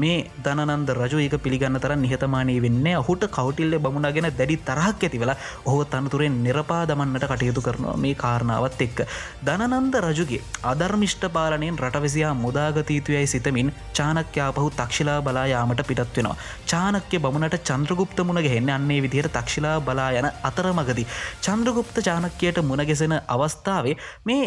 මේ 0.02 0.18
දනන්ද 0.44 0.90
රජු 1.00 1.18
ඒක 1.24 1.36
පිළිගන්න 1.44 1.80
තර 1.84 1.94
නිහතමානී 2.04 2.58
වෙන්න 2.64 2.88
ඔහුට 3.02 3.24
කවටිල්ල 3.36 3.76
බමුණගෙන 3.84 4.28
දැඩි 4.40 4.56
තරහක් 4.68 5.06
ඇති 5.08 5.22
වෙලා 5.22 5.36
ඔහු 5.64 5.84
තනතුරෙන් 5.92 6.36
නිරපා 6.46 6.82
දමන්නට 6.90 7.26
කටයුතු 7.32 7.64
කරනවා 7.66 7.96
මේ 8.04 8.14
කාරණාවත් 8.14 8.82
එක්ක. 8.86 8.98
දනනන්ද 9.46 9.96
රජුගේ 10.06 10.42
අධර්මිෂ්ට 10.72 11.26
පාලනයෙන් 11.36 11.80
රටවිසියා 11.84 12.34
මුදාගතීතුයයි 12.44 13.26
සිතමින් 13.26 13.72
චානක්‍යාපහු 13.98 14.68
තක්ෂිලා 14.80 15.20
බලා 15.22 15.46
යාමට 15.54 15.82
පිටත් 15.90 16.16
වෙනවා. 16.16 16.36
චානක්‍ය 16.66 17.18
බමුණට 17.18 17.58
චන්ද්‍රගුප්ත 17.70 18.24
මුණ 18.26 18.42
ගැහෙන්න 18.46 18.74
අන්නේ 18.78 19.00
විදිහයට 19.04 19.32
තක්ෂිලා 19.38 19.76
බලා 19.80 20.10
යන 20.20 20.28
අතරමගදී. 20.50 21.06
චන්ද්‍රගුප්ත 21.44 21.96
චානක්‍යයට 22.08 22.62
මුණගෙසෙන 22.62 23.14
අවස්ථාවේ 23.28 23.96
මේ 24.24 24.42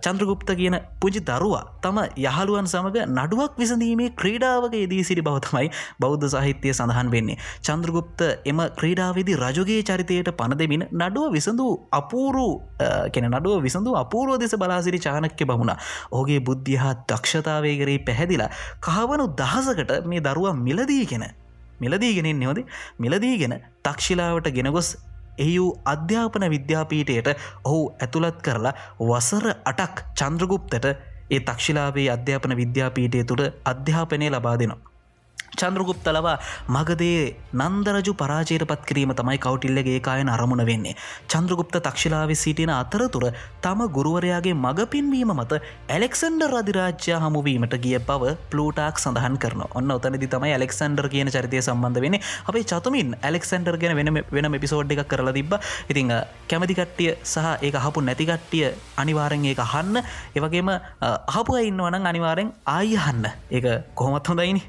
චන්ද්‍රගුප්ත 0.00 0.50
කියන 0.52 0.76
පුජි 1.00 1.20
දරුවා 1.22 1.62
තම 1.80 1.98
යහළුවන් 2.18 2.66
සමඟ 2.66 3.14
නඩුවක් 3.16 3.56
විසඳීමේ 3.56 4.10
ක්‍රීඩාවක 4.12 4.74
යෙදී 4.74 5.02
සිටි 5.02 5.22
බවතමයි 5.22 5.70
බෞද්ධ 6.00 6.26
සාහිත්‍යය 6.26 6.72
සඳහන් 6.72 7.10
වෙන්නේ. 7.10 7.38
චන්ද්‍රගුප්ත 7.60 8.20
එම 8.44 8.60
ක්‍රීඩාවේදි 8.76 9.36
රජුගේ 9.36 9.80
චරිතයට 9.82 10.30
පණ 10.32 10.56
දෙමින් 10.56 10.84
නඩුව 10.92 11.32
විසඳූ 11.32 11.72
අපූරු 11.92 12.46
කෙන 13.10 13.30
නඩුව 13.30 13.62
විසඳූ 13.62 13.96
අපූරුව 13.96 14.38
දෙස 14.38 14.54
බලාසිරි 14.56 15.00
චානක්‍ය 15.00 15.44
බමුණ 15.44 15.74
ඕගේ 16.12 16.40
බුද්ධිය 16.40 16.78
හා 16.78 16.94
දක්ෂතාවේකරේ 17.06 17.98
පැහැදිලා 18.00 18.52
කහවනු 18.82 19.26
දහසකට 19.34 19.92
මේ 20.06 20.22
දරුවා 20.22 20.54
මිලදීගෙන 20.60 21.26
මිලදීගෙනෙන් 21.80 22.38
නෙවද 22.38 22.60
මිලදීගෙන 22.98 23.54
තක්ෂිලාවට 23.82 24.48
ගෙනගොස් 24.50 24.88
එහි 25.38 25.58
වූ 25.58 25.70
අධ්‍යාපන 25.84 26.46
විද්‍යාපීටයට 26.50 27.28
ඔහු 27.64 27.80
ඇතුළත් 28.00 28.42
කරලා 28.42 28.74
වසර 29.02 29.46
අටක් 29.64 30.04
චන්ද්‍රගුප්තට 30.14 30.90
ඒ 31.30 31.40
තක්ෂිලාවේ 31.40 32.10
අධ්‍යාපන 32.10 32.56
විද්‍යාපීටය 32.56 33.24
තුළ 33.24 33.44
අධ්‍යාපනය 33.64 34.30
ලබා 34.30 34.58
දෙනවා. 34.58 34.95
චන්ද්‍රගුප්ත 35.52 36.08
ලවා 36.08 36.36
මගදේ 36.68 37.22
නන්දරජු 37.56 38.12
පරාජයට 38.14 38.64
පත් 38.64 38.82
කිරීම 38.82 39.12
තමයි 39.12 39.38
කවටිල්ලගේ 39.38 40.00
කායන 40.00 40.28
අරමුණ 40.28 40.64
වෙන්නේ. 40.64 40.94
චන්ද්‍රගුප්ත 41.28 41.76
තක්ෂිලාව 41.78 42.32
සිටින 42.36 42.72
අතරතුර 42.72 43.26
තම 43.62 43.80
ගුරුවරයාගේ 43.88 44.54
මඟ 44.56 44.82
පින්වීම 44.86 45.32
මත 45.34 45.60
ඇලෙක්සන්ඩර් 45.88 46.50
රදිරාජ්‍ය 46.54 47.18
හමුවීමට 47.24 47.76
ගිය 47.78 47.98
බව 48.00 48.34
පලෝටක් 48.50 48.98
සඳහන් 48.98 49.38
කරන 49.38 49.62
ඔන්න 49.70 49.90
ඔතනදි 49.90 50.28
තමයි 50.28 50.52
ඇලෙක්සන්ඩර් 50.52 51.08
කියන 51.08 51.32
චරිතය 51.36 51.62
සම්බන්ධ 51.62 52.02
වෙන 52.06 52.18
අපේ 52.46 52.64
චතුමින් 52.64 53.16
ඇලෙක්සන්ඩර් 53.20 53.78
ගෙන 53.78 53.96
වෙන 54.00 54.22
වෙන 54.30 54.60
පිසෝඩ් 54.60 54.96
එකක් 54.96 55.06
කරලා 55.08 55.36
තිබ 55.38 55.54
ඉතිං 55.88 56.12
කැමතිකට්ටිය 56.50 57.10
සහ 57.24 57.46
ඒ 57.62 57.72
හපු 57.86 58.00
නැතිකට්ටිය 58.00 58.66
අනිවාරෙන් 58.96 59.44
ඒක 59.44 59.62
හන්න 59.64 60.02
ඒවගේම 60.36 60.70
හපු 61.28 61.58
ඉන්නවන 61.62 62.06
අනිවාරෙන් 62.06 62.52
ආයහන්න 62.68 63.24
ඒක 63.50 63.66
කොහොමත් 63.94 64.26
හොඳයිනි. 64.26 64.62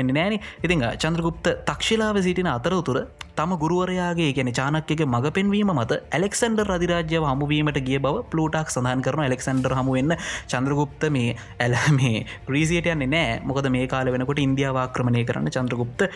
වැඩිවෙන්න 0.00 0.14
නෑන. 0.14 0.40
ඉතිං 0.62 0.84
චන්ද්‍රගුප්ත 0.96 1.46
තක්ෂිලාව 1.64 2.16
සිටින 2.18 2.48
අතරතුර 2.48 2.98
තම 3.30 3.52
ගුරුවරයාගේ 3.56 4.30
ගැන 4.34 4.50
චානක්ගේ 4.50 5.06
මඟ 5.06 5.28
පෙන්වීම 5.30 5.70
මත 5.72 5.98
ඇලෙක්සන්ඩර් 6.10 6.66
රදිරාජ්‍යව 6.68 7.24
හමුවීමට 7.24 7.80
ගිය 7.80 7.98
බව 7.98 8.24
පලෝටක් 8.32 8.72
සඳහන් 8.74 9.02
කරන 9.02 9.22
ඇලෙක්සන්ඩර් 9.22 9.74
හමුවෙන්න 9.74 10.16
චන්ද්‍රගුප්ත 10.46 11.04
මේ 11.10 11.36
ඇල 11.58 11.76
මේ 11.92 12.24
ක්‍රීසියට 12.48 12.90
යන්නේ 12.94 13.08
නෑ. 13.08 13.40
මොකද 13.42 13.70
මේ 13.70 13.86
කාල 13.86 14.12
වෙනකොට 14.14 14.42
ඉන්දියාවාක්‍රමණය 14.46 15.24
කරන්න 15.24 15.50
චන්ද්‍රගුප්ත 15.50 16.06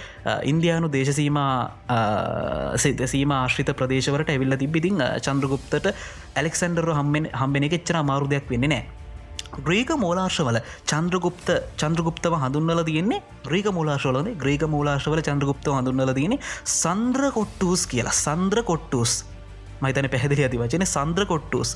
ඉන්දයානු 0.44 0.92
දේශසීම 0.96 1.38
සිතසීම 2.78 3.32
ආශ්‍රිත 3.32 3.72
ප්‍රදේශවලට 3.72 4.34
ඇවිල්ල 4.34 4.58
තිබිතිං 4.58 5.00
චන්ද්‍රගුප්තට 5.20 5.94
ඇලෙක්සන්ඩර් 6.34 6.92
හම්බෙන් 6.92 7.32
හම්බෙන 7.34 7.70
එච්චර 7.70 8.02
මාරුදයක් 8.02 8.46
වෙන්නේ 8.50 8.74
නෑ. 8.74 9.03
ග්‍රීක 9.60 9.90
මූලාර්ශවල 9.96 10.58
චන්ද්‍රගුප්ත 10.86 11.48
චන්ද්‍රගුප්තව 11.76 12.34
හඳුන්වල 12.36 12.82
තියන්නේ 12.82 13.20
ග්‍රීක 13.44 13.68
මූලාශවලද 13.70 14.32
ග්‍රීක 14.36 14.64
මූලාශවල 14.68 15.22
චන්ද්‍රගුප්ත 15.22 15.68
හඳුන්වල 15.72 16.12
තියන්නේ 16.14 16.42
සන්ද්‍ර 16.74 17.30
කොට්ටූස් 17.30 17.86
කියලා. 17.86 18.18
සන්ද්‍ර 18.24 18.62
කොට්ටූස් 18.62 19.14
මහිතන 19.82 20.08
පැහැදිලි 20.08 20.44
ඇති 20.46 20.60
වචන 20.60 20.84
සන්ද්‍ර 20.86 21.24
කොට්ටුස් 21.24 21.70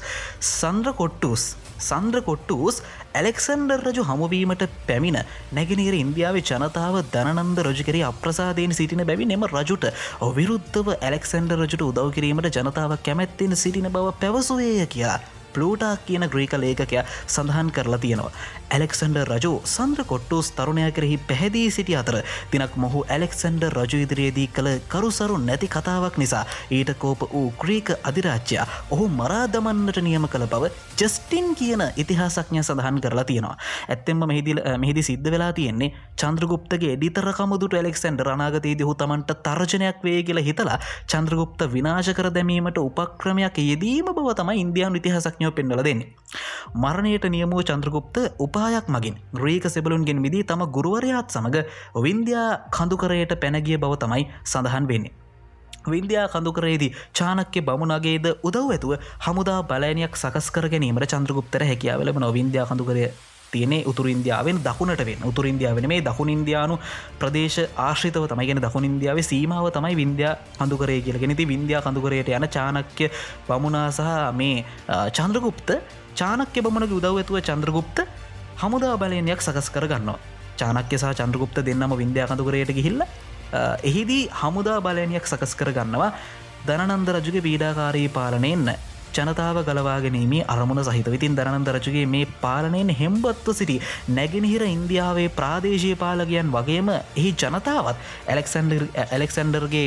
සන්ද්‍ර 0.50 0.92
කොට්ටුස් 0.92 1.44
සන්ද්‍ර 1.80 2.20
කොට්ටුස් 2.20 2.76
ඇලෙක්සන්ඩර් 3.14 3.80
රජු 3.86 4.02
හමුවීමට 4.02 4.64
පැමිණ 4.86 5.18
නැගෙනීර 5.52 5.94
ඉන්දියාව 5.94 6.38
ජනතාව 6.42 7.00
දනන්ද 7.14 7.64
රජකරි 7.64 8.02
අප්‍රසාදයෙන් 8.02 8.76
සිටින 8.80 9.04
බැවි 9.04 9.26
එම 9.30 9.48
රජුට 9.48 9.88
ඔවිරුද්ධව 10.20 10.94
ඇලෙක්සන්ඩර් 10.98 11.58
රජුට 11.62 11.88
උදව් 11.90 12.14
කිරීමට 12.14 12.54
ජනතාව 12.58 12.94
කැමැත්තෙන් 13.00 13.56
සිටින 13.56 13.90
බව 13.90 14.14
පැවසුවේය 14.22 14.86
කියා 14.88 15.18
ප්ලූටා 15.52 15.94
කියන 16.06 16.28
ග්‍රීක 16.32 16.52
ලේකකයා 16.58 17.04
සඳහන් 17.26 17.70
කරලා 17.70 17.98
තියෙනවා. 17.98 18.32
ඇලෙක්සන්ඩර් 18.68 19.28
රජු 19.32 19.52
සන්ද්‍ර 19.66 20.04
කොට්ටුස් 20.04 20.48
තරුණය 20.52 20.86
කෙරෙහි 20.90 21.16
පැහැදී 21.22 21.66
සිටි 21.70 21.94
අතර 21.94 22.16
තිනක් 22.50 22.74
මොහු 22.76 23.00
ඇලෙක්සන්ඩර් 23.06 23.72
රජු 23.78 23.98
ඉදිරියේදී 24.04 24.48
කළ 24.48 24.70
කරුසරු 24.88 25.36
නැති 25.40 25.68
කතාවක් 25.68 26.18
නිසා 26.18 26.44
ඊට 26.70 26.92
කෝප 26.98 27.22
වූ 27.28 27.46
ග්‍රීක 27.58 27.90
අධිරාච්‍යයා 28.02 28.66
ඔහු 28.90 29.06
මරා 29.12 29.44
දමන්නට 29.48 30.00
නියම 30.00 30.26
කළ 30.26 30.46
බව 30.46 30.70
ජස්ටින් 30.98 31.48
කියන 31.54 31.82
ඉතිහාසක්ඥ 31.96 32.62
සඳහන් 32.62 33.00
කරලා 33.00 33.24
තියෙනවා. 33.24 33.56
ඇත්තෙම 33.88 34.20
මෙහිදිල 34.24 34.60
මෙහිදි 34.78 35.02
සිද්ධ 35.02 35.30
වෙලා 35.30 35.52
තියෙන්නේ 35.52 35.90
චන්ද්‍රගුප්තගේ 36.18 36.92
එඩිතරකමුදුට 36.94 37.74
ඇලෙක්සන්ඩ 37.74 38.24
රනාගතයේද 38.28 38.82
හු 38.82 38.94
තමන්ට 38.96 39.38
තර්ජනයක් 39.44 40.04
වේ 40.04 40.22
කියලා 40.22 40.46
හිතලා 40.48 40.78
චන්ද්‍රගුප්ත 41.08 41.66
විනාශ 41.70 42.12
කර 42.12 42.30
දැමීමට 42.30 42.80
උපක්‍රමයක් 42.80 43.58
යෙදීම 43.62 44.10
බව 44.10 44.34
තමයි 44.34 44.60
ඉන්දයානු 44.60 45.00
ඉතිහාසක්ඥෝ 45.00 45.52
පෙන්වල 45.52 45.82
දෙන්නේ. 45.82 46.10
මරණයට 46.76 47.24
නියමුව 47.28 47.62
චන්ද්‍රගුප්ත 47.64 48.16
උපායක් 48.58 48.86
මගින් 48.88 49.14
ග්‍රීක 49.32 49.64
සෙබලුන්ගෙන් 49.66 50.18
විදී 50.24 50.44
තම 50.44 50.62
ගුරුවරයාත් 50.76 51.30
සමඟ 51.30 51.58
වින්දයා 51.96 52.48
කඳුකරයට 52.70 53.32
පැනගිය 53.42 53.78
බව 53.78 53.92
තමයි 53.96 54.24
සඳහන් 54.44 54.86
වෙන්නේ. 54.90 55.12
වින්දයා 55.86 56.26
කඳුකරේදී 56.28 56.92
චානක්‍ය 57.14 57.60
බමුණගේද 57.60 58.26
උදව් 58.42 58.68
ඇතුව 58.68 58.92
හමුදා 59.26 59.60
බලයනයක් 59.70 60.14
සකස් 60.16 60.48
කර 60.54 60.66
ගැනීමට 60.72 61.10
චන්ද්‍රගුප්තර 61.12 61.64
හැකියාවලම 61.70 62.18
නොවින්දයා 62.24 62.66
කඳුකරය 62.70 63.04
තියනේ 63.52 63.82
උතුර 63.90 64.06
ඉන්දියාවෙන් 64.14 64.58
දකුණට 64.66 65.04
වෙන් 65.08 65.22
උතුර 65.30 65.46
ඉන්දියාවන 65.52 65.88
මේ 65.92 66.02
දකුණ 66.08 66.34
ඉන්දයානු 66.36 66.74
ප්‍රදේශ 67.20 67.60
ආශ්‍රිතව 67.86 68.26
තමයිගෙන 68.32 68.62
දකුණ 68.66 68.88
ඉන්දියාව 68.90 69.20
සීමාව 69.30 69.68
තමයි 69.78 69.94
වින්දයා 70.02 70.34
කඳුකරේ 70.58 71.00
කියලගෙනති 71.06 71.48
වින්දයා 71.52 71.84
කඳුකරයට 71.86 72.34
යන 72.38 72.48
චානක්‍ය 72.56 73.08
බමුණා 73.48 73.88
සහ 73.90 74.10
මේ 74.40 74.56
චන්ද්‍රගුප්ත 75.18 75.70
චානක්‍ය 76.20 76.66
බමුණක 76.66 76.98
උදව් 77.00 77.20
ඇතුව 77.22 77.38
චන්ද්‍රගුප්ත 77.48 77.98
හමුදා 78.58 78.96
බලයනයක් 78.96 79.40
සකස් 79.40 79.70
කරගන්නවා. 79.70 80.18
චානක්‍ය 80.58 80.96
සහ 80.96 81.14
චන්ද්‍රගුප්ත 81.14 81.58
දෙන්නම 81.66 81.92
වින්දයා 81.94 82.26
කඳුකරයට 82.26 82.72
ගිහිල්ල 82.74 83.00
එහිදී 83.84 84.22
හමුදා 84.32 84.78
බලයනයක් 84.80 85.26
සකස් 85.26 85.54
කරගන්නවා. 85.54 86.12
දනන්ද 86.66 87.08
රජුගේ 87.16 87.42
පීඩාකාරී 87.42 88.08
පාලනයෙන් 88.10 88.64
ජනතාව 89.16 89.58
ගලවාගෙනීමේ 89.64 90.44
අරමුණ 90.46 90.82
සහිත 90.84 91.08
විතින් 91.08 91.36
දරනන්ද 91.36 91.70
රජුගේ 91.76 92.06
මේ 92.06 92.26
පාලනයෙන් 92.42 92.90
හෙම්බත්ව 93.00 93.48
සිටි 93.52 93.78
නැගෙනහිර 94.10 94.64
ඉන්දියාවේ 94.66 95.28
ප්‍රාදේශය 95.30 95.92
පාලගයන් 95.96 96.50
වගේම 96.50 96.90
එහි 96.90 97.30
ජනතාවත් 97.34 97.96
ඇලෙක්සන්ඩර් 98.26 98.84
ඇලෙක්සන්ඩර්ගේ 99.06 99.86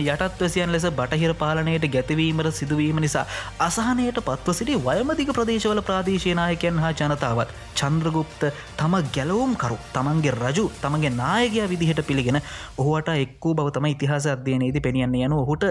යටත්වසියන් 0.00 0.72
ලෙස 0.72 0.86
බටහිර 0.92 1.32
පාලනයට 1.34 1.86
ගැතිවීමට 1.88 2.50
සිදුවීම 2.52 2.98
නිසා 2.98 3.24
අසහනයට 3.60 4.20
පත්ව 4.20 4.54
සිටි 4.54 4.76
වයමදික 4.80 5.32
ප්‍රදේශවල 5.32 5.80
ප්‍රාදේශනායකයන් 5.82 6.78
හා 6.78 6.92
ජනතාවත් 7.00 7.54
චන්ද්‍රගුප්ත 7.74 8.42
තම 8.78 8.94
ගැලවුම් 9.16 9.54
කරු 9.56 9.78
තමන්ගේ 9.92 10.34
රජු 10.36 10.66
තමගේ 10.78 11.14
නායකයා 11.14 11.68
විදිහට 11.68 12.02
පිළිගෙන 12.02 12.40
ඔහුවට 12.76 13.10
එක්කූ 13.16 13.54
බව 13.54 13.74
තම 13.74 13.88
ඉතිහාස 13.88 14.28
අධ්‍යයනයේදී 14.28 14.80
පෙනියන්න 14.80 15.18
යනු 15.20 15.42
ඔහුට 15.44 15.66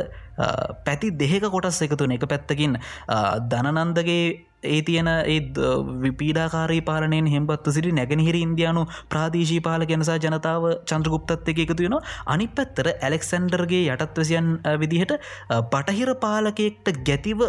පැති 0.86 1.14
දෙහෙක 1.14 1.48
කොටස් 1.50 1.82
එකතුන 1.82 2.18
එක 2.18 2.28
පැත්තකින් 2.28 2.78
දනනන්දගේ 3.46 4.22
ඒ 4.64 4.82
තියෙන 4.82 5.08
ඒ 5.08 5.40
විපීඩාකාරී 6.02 6.82
පාලනයෙන් 6.82 7.28
හෙම්බත්ව 7.28 7.70
සිටි 7.70 7.92
නැගෙනහිර 7.92 8.38
ඉන්දයානු 8.38 8.84
ප්‍රාදේශී 9.10 9.60
පාල 9.62 9.86
ගැනසා 9.86 10.18
ජනතාව 10.18 10.64
චන්ද්‍රගුප්තත් 10.84 11.52
එක 11.52 11.60
එකතු 11.64 11.86
වෙන 11.86 11.96
අනි 12.28 12.48
පැත්තර 12.50 12.88
ඇලෙක්සන්ඩර්ගේ 12.92 13.82
යටත්වසියන් 13.88 14.48
විදිහට 14.82 15.14
පටහිර 15.74 16.12
පාලකෙක්ට 16.18 16.90
ගැතිව 17.10 17.44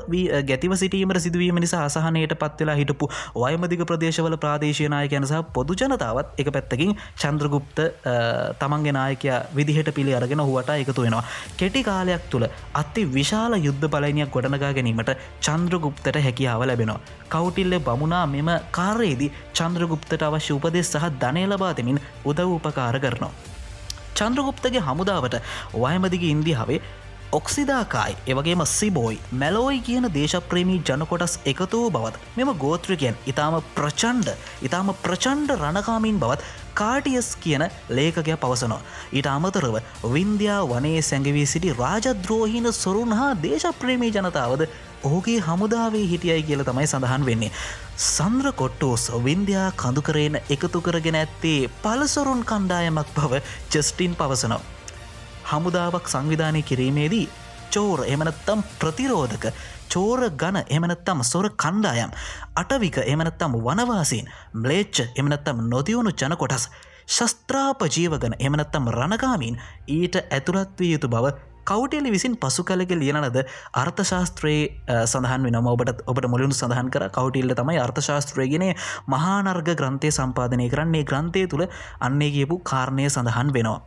ගැතිව 0.45 0.75
සිටීමට 0.75 1.21
සිදුවීම 1.27 1.61
නිසා 1.65 1.83
අසහනයට 1.87 2.35
පත්වෙලා 2.37 2.77
හිටපු 2.81 3.09
වයමදික 3.37 3.85
ප්‍රදේශවල 3.85 4.37
ප්‍රාදේශනාය 4.39 5.09
ගැනසා 5.09 5.43
පොදු 5.51 5.79
ජනතාවත් 5.83 6.37
එක 6.39 6.53
පැත්තකින් 6.53 6.95
චන්ද්‍රගුප්ත 7.17 7.83
තමන්ගේ 8.61 8.97
නායකයා 8.99 9.41
විදිහට 9.55 9.91
පිළි 9.95 10.15
අරගෙන 10.15 10.41
හුවට 10.41 10.75
එකතු 10.77 11.01
වෙනවා. 11.01 11.25
කෙටි 11.57 11.83
කාලයක් 11.83 12.29
තුළ 12.31 12.47
අති 12.75 13.09
විශාල 13.11 13.59
යුද්ධ 13.61 13.89
බලනයක් 13.89 14.31
ගොඩනගා 14.31 14.73
ගැනීමට 14.73 15.17
චන්ද්‍රගුප්තට 15.41 16.17
හැකියාව 16.19 16.65
ලැබෙනවා. 16.65 17.01
කවුටිල්ල 17.29 17.75
බමුණා 17.81 18.25
මෙම 18.27 18.51
කාරයේදී 18.71 19.33
චන්ද්‍රගුප්තට 19.55 20.23
අවශ්‍ය 20.23 20.53
උපදෙස් 20.55 20.93
සහ 20.93 21.09
ධනය 21.23 21.45
ලබාතමින් 21.47 22.01
උදව් 22.25 22.49
උපකාර 22.51 22.97
කරනවා. 23.01 23.33
චන්ද්‍රගුප්තගේ 24.17 24.87
හමුදාවට 24.89 25.37
වයමදිග 25.75 26.25
ඉන්දියාවේ 26.31 26.81
ඔක්සිදාකායි 27.33 28.15
එවගේම 28.27 28.63
සිබෝයි 28.67 29.19
මැලෝයි 29.33 29.81
කියන 29.81 30.07
දේශප්‍රේමී 30.15 30.79
ජනකොටස් 30.89 31.35
එකතු 31.51 31.81
බවත් 31.91 32.23
මෙම 32.37 32.51
ගෝත්‍රිකයන් 32.63 33.19
ඉතාම 33.27 33.57
ප්‍රචන්්ඩ 33.75 34.31
ඉතාම 34.63 34.93
ප්‍රචන්්ඩ 35.03 35.53
රණකාමින් 35.57 36.21
බවත් 36.23 36.47
කාටියස් 36.75 37.29
කියන 37.37 37.65
ලේකගය 37.91 38.37
පවසනවා. 38.37 38.81
ඊට 39.13 39.29
අමතරව 39.29 39.77
වින්දයා 40.15 40.61
වනේ 40.73 41.03
සැඟවී 41.03 41.47
සිටි 41.47 41.75
රාජද්‍රෝහින 41.75 42.73
සොරුන් 42.73 43.13
හා 43.13 43.33
දේශප්‍රේමී 43.43 44.11
ජනතාවද 44.11 44.65
ඕගේ 45.05 45.37
හමුදාවේ 45.41 46.07
හිටියයි 46.07 46.43
කියල 46.43 46.65
තමයි 46.65 46.87
සඳහන් 46.87 47.29
වෙන්නේ. 47.29 47.53
සන්ද්‍ර 48.07 48.53
කොට්ටෝස් 48.55 49.07
වින්දයා 49.25 49.69
කඳුකරේන 49.77 50.41
එකතු 50.49 50.81
කරගෙන 50.81 51.21
ඇත්තේ 51.23 51.71
පලසොරුන් 51.85 52.43
කණ්ඩායමක් 52.45 53.15
බව 53.15 53.45
ජස්ටින් 53.71 54.17
පවසනවා. 54.17 54.78
හමුදාවක් 55.49 56.07
සංවිධානය 56.09 56.63
කිරීමේදී 56.63 57.27
චෝර 57.71 58.01
එමනත්තම් 58.07 58.61
ප්‍රතිරෝධක 58.79 59.47
චෝර 59.89 60.21
ගණ 60.33 60.69
එමනත්තම් 60.71 61.21
සොර 61.25 61.49
කණ්ඩායම් 61.55 62.13
අටවික 62.57 62.99
එමනත්තම් 63.05 63.57
වනවාසීන් 63.61 64.31
බ්ලේච්ච 64.57 65.03
එමනත්තම් 65.17 65.65
නොතිවුණු 65.67 66.13
ජන 66.13 66.37
කොටස් 66.37 66.69
ශස්ත්‍රාප 67.09 67.83
ජීවගන 67.89 68.35
එමනත්තම් 68.41 68.89
රණගාමීන් 68.91 69.61
ඊට 69.89 70.17
ඇතුළත්විය 70.31 70.91
යුතු 70.93 71.09
බව 71.09 71.33
කවටෙලි 71.67 72.11
විසින් 72.11 72.35
පසු 72.37 72.65
කලක 72.65 72.93
ලියනද 72.95 73.39
අර්ථශාස්ත්‍රයේ 73.75 74.97
සඳහන් 75.05 75.43
වෙන 75.47 75.59
ඔබට 75.67 76.03
ඔබට 76.07 76.29
මුලින් 76.29 76.53
සඳහන් 76.53 76.89
කර 76.91 77.05
කවටිල්ල 77.11 77.55
තමයි 77.55 77.79
අර්ථශාස්ත්‍රයගෙන 77.79 78.67
මහානර්ග 79.07 79.69
ග්‍රන්ථය 79.75 80.11
සම්පාධනය 80.13 80.69
කරන්නේ 80.69 81.05
ග්‍රන්ථය 81.05 81.45
තුළ 81.47 81.69
අන්නේ 82.01 82.31
කියපු 82.31 82.61
කාරණය 82.65 83.09
සඳහන් 83.09 83.53
වෙනවා. 83.53 83.81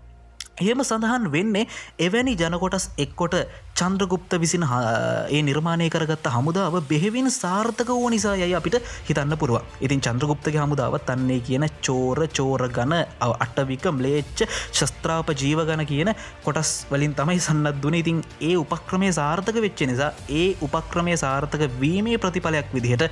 එහෙම 0.62 0.84
සඳහන් 0.84 1.28
වෙන්නේ 1.32 1.66
එවැනි 2.00 2.36
ජනකොටස් 2.36 2.88
එක්කොට 2.98 3.36
චන්ද්‍රගුප්ත 3.74 4.34
විසින් 4.38 4.64
ඒ 4.68 5.42
නිර්මාණය 5.42 5.88
කරගත්ත 5.90 6.28
හමුදාව 6.30 6.76
බෙහෙවින් 6.90 7.30
සාර්ථක 7.34 7.90
වූ 7.92 8.10
නිසා 8.10 8.36
යයි 8.36 8.56
අපිට 8.56 8.78
හිතන්න 9.08 9.36
පුරුව 9.38 9.82
ඉතින් 9.82 10.02
චන්ද්‍රගුප්තගේ 10.02 10.62
හමුදාවත් 10.62 11.06
තන්නේ 11.10 11.40
කියන 11.42 11.66
චෝර 11.82 12.20
චෝර 12.30 12.64
ගණ 12.70 12.94
අටවික 13.38 13.88
මලේච්ච 13.92 14.44
ශස්ත්‍රාප 14.48 15.32
ජීව 15.36 15.62
ගණ 15.62 15.86
කියන 15.86 16.12
කොටස් 16.46 16.74
වලින් 16.92 17.16
තමයි 17.16 17.40
සන්නත් 17.40 17.82
දුන 17.82 17.98
ඉතින් 18.02 18.20
ඒ 18.42 18.54
උපක්‍රමය 18.64 19.10
සාර්ථක 19.12 19.58
වෙච්ච 19.58 19.82
නිසා 19.92 20.12
ඒ 20.32 20.46
උපක්‍රමය 20.62 21.16
සාර්ථක 21.18 21.66
වීමේ 21.82 22.20
ප්‍රතිඵලයක් 22.20 22.70
විදිහට 22.74 23.08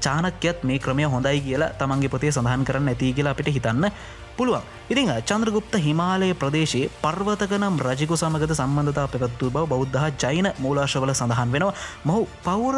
චානක්‍යත් 0.00 0.64
මේ 0.64 0.78
ක්‍රමය 0.78 1.06
හොඳයි 1.06 1.38
කියලා 1.40 1.72
තමන්ගේ 1.76 2.10
පොතේ 2.10 2.32
සඳහන් 2.32 2.64
කරන්න 2.64 2.92
ඇති 2.92 3.14
කියලා 3.14 3.34
අපිට 3.36 3.54
හිතන්න 3.58 3.90
පුළුවන්. 4.38 4.62
ඉතිං 4.92 5.10
චන්ද්‍රගුප්ත 5.28 5.74
හිමාලය 5.86 6.30
ප්‍රදේශයේ 6.42 6.90
පර්වතකනම් 7.02 7.76
රජිකු 7.86 8.16
සමගත 8.22 8.52
සම්බන්ධතා 8.60 9.06
පැත්තු 9.12 9.50
බව 9.50 9.64
බෞද්ධ 9.72 10.06
ජයින 10.22 10.48
මූලාශවල 10.64 11.12
සඳහන් 11.14 11.52
වෙනවා. 11.54 11.74
මොහු 12.04 12.22
පෞර 12.46 12.76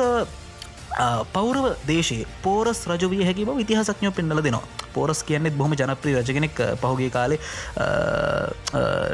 පෞරව 1.33 1.65
දේශේ 1.87 2.25
පෝරස් 2.43 2.81
රජවිය 2.87 3.25
හැකි 3.25 3.45
බව 3.45 3.61
ඉතිහසක්ඥෝ 3.61 4.13
පෙන්නල 4.13 4.41
දෙනවා 4.41 4.87
පෝරස් 4.95 5.21
කියන්නෙත් 5.23 5.57
බොහම 5.57 5.73
ජනප්‍රී 5.75 6.15
රජගෙනෙක් 6.19 6.57
පහුගේ 6.81 7.11
කාලේ 7.11 7.39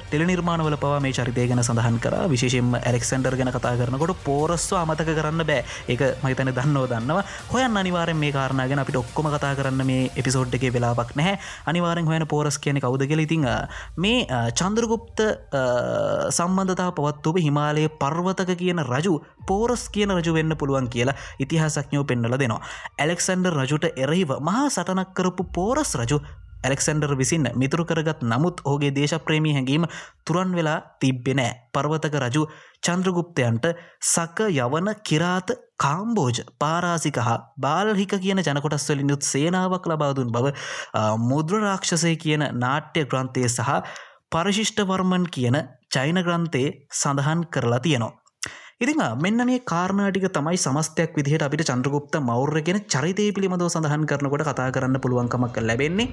ටෙලිනිර්මාණවල 0.06 0.76
පවා 0.76 1.00
මේ 1.00 1.12
චරිතය 1.12 1.46
ගැන 1.50 1.62
සඳහන් 1.62 1.98
කර 2.04 2.14
විශේෂෙන් 2.32 2.70
ඇලෙක්සන්ඩර් 2.80 3.36
ගැන 3.40 3.50
කතා 3.50 3.74
කරනකොට 3.80 4.14
පෝරස්ව 4.22 4.78
අමතක 4.78 5.10
කරන්න 5.10 5.46
බෑ 5.50 5.64
ඒක 5.88 6.04
මහිතන 6.22 6.52
දන්නව 6.52 6.84
දන්නවා 6.92 7.24
හොයන් 7.52 7.80
අනිවාරෙන් 7.82 8.20
මේ 8.22 8.32
කාරණගෙන 8.32 8.82
අපිට 8.84 9.00
ඔක්කොම 9.02 9.30
කතා 9.34 9.52
කරන්න 9.58 9.82
මේ 9.84 10.06
එපිසෝඩ් 10.14 10.54
එක 10.54 10.68
වෙලාක් 10.68 11.12
නැහැ 11.14 11.36
අනිවාරෙන් 11.66 12.06
හොයන 12.06 12.26
පෝරස් 12.26 12.58
කියන 12.58 12.80
කවුද 12.80 13.06
කෙල 13.10 13.24
ඉතිං 13.26 13.48
මේ 13.96 14.42
චන්ද්‍රගුප්ත 14.60 15.26
සම්බන්ධතා 16.30 16.90
පවත්තුව 16.92 17.42
හිමාලයේ 17.42 17.92
පර්වතක 17.98 18.56
කියන 18.62 18.86
රජු 18.86 19.16
පෝරස් 19.46 19.88
කියන 19.90 20.14
රජු 20.16 20.38
වෙන්න 20.38 20.56
පුළුවන් 20.56 20.88
කියලා 20.88 21.18
ඉතිහාසක්ඥෝ 21.72 22.04
පෙන්නල 22.04 22.36
දෙනවා. 22.36 22.60
ඇලෙක්සන්ඩර් 22.98 23.56
රජුට 23.56 23.84
එරහිව 23.96 24.30
මහා 24.40 24.68
සටනක් 24.68 25.14
කරපු 25.14 25.44
පෝරස් 25.50 25.94
රජු 25.94 26.18
ඇලෙක්සන්ඩර් 26.60 27.16
විසින් 27.16 27.48
මිතුරු 27.54 27.84
කරගත් 27.84 28.22
නමුත් 28.24 28.60
ඕගේ 28.64 28.92
දේශප්‍රේමී 28.92 29.54
හැඟීම 29.54 29.88
තුරන් 30.26 30.54
වෙලා 30.54 30.78
තිබ්බෙනෑ 31.00 31.52
පර්වතක 31.72 32.14
රජු 32.24 32.44
චන්ද්‍රගුප්තයන්ට 32.80 33.66
සක 34.04 34.48
යවන 34.58 34.94
කිරාත 35.02 35.50
කාම්බෝජ 35.78 36.38
පාරාසික 36.58 37.18
හා 37.18 37.38
බාල්හික 37.58 38.14
කියන 38.20 38.44
ජනකොටස්වලින් 38.44 39.10
යුත් 39.10 39.22
සේනාවක් 39.24 39.86
ලබාදුන් 39.86 40.32
බව 40.32 40.54
මුද්‍රරාක්ෂසය 41.24 42.16
කියන 42.16 42.48
නාට්‍ය 42.56 43.06
ග්‍රන්ථය 43.06 43.46
සහ 43.48 43.70
පරිශිෂ්ඨවර්මන් 44.32 45.24
කියන 45.28 45.56
චෛන 45.90 46.18
ග්‍රන්ථයේ 46.18 46.74
සඳහන් 46.92 47.40
කරලා 47.46 47.80
තියෙනවා. 47.80 48.21
ඉතිං 48.82 48.98
මෙන්න 49.16 49.40
මේ 49.46 49.58
කාරණටික 49.62 50.24
තමයි 50.28 50.58
සමස්තයක් 50.58 51.12
විදිහට 51.14 51.44
අපිට 51.46 51.68
චන්ද්‍රගුප්ත 51.68 52.16
මෞර්යගෙන 52.20 52.78
චරිතය 52.84 53.26
පිළිබඳව 53.30 53.68
සඳහන් 53.68 54.06
කරනකොට 54.10 54.42
කතා 54.42 54.70
කරන්න 54.70 54.98
පුළුවන්කමක් 54.98 55.58
ලැබෙන්නේ. 55.60 56.08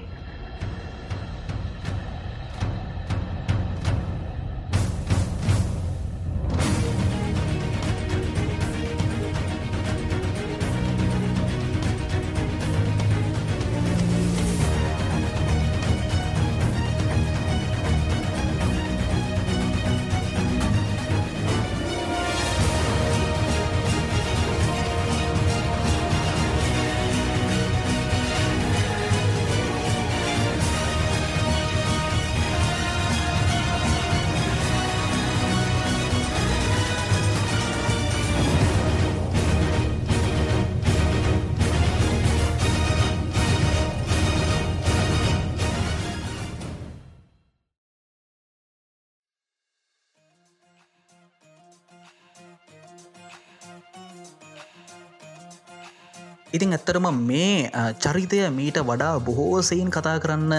ඉතින් 56.60 56.76
ඇත්තරම 56.76 57.06
මේ 57.24 57.72
චරිතය 57.96 58.44
මීට 58.52 58.78
වඩා 58.84 59.16
බොහෝසයින් 59.18 59.88
කතා 59.88 60.20
කරන්න 60.20 60.52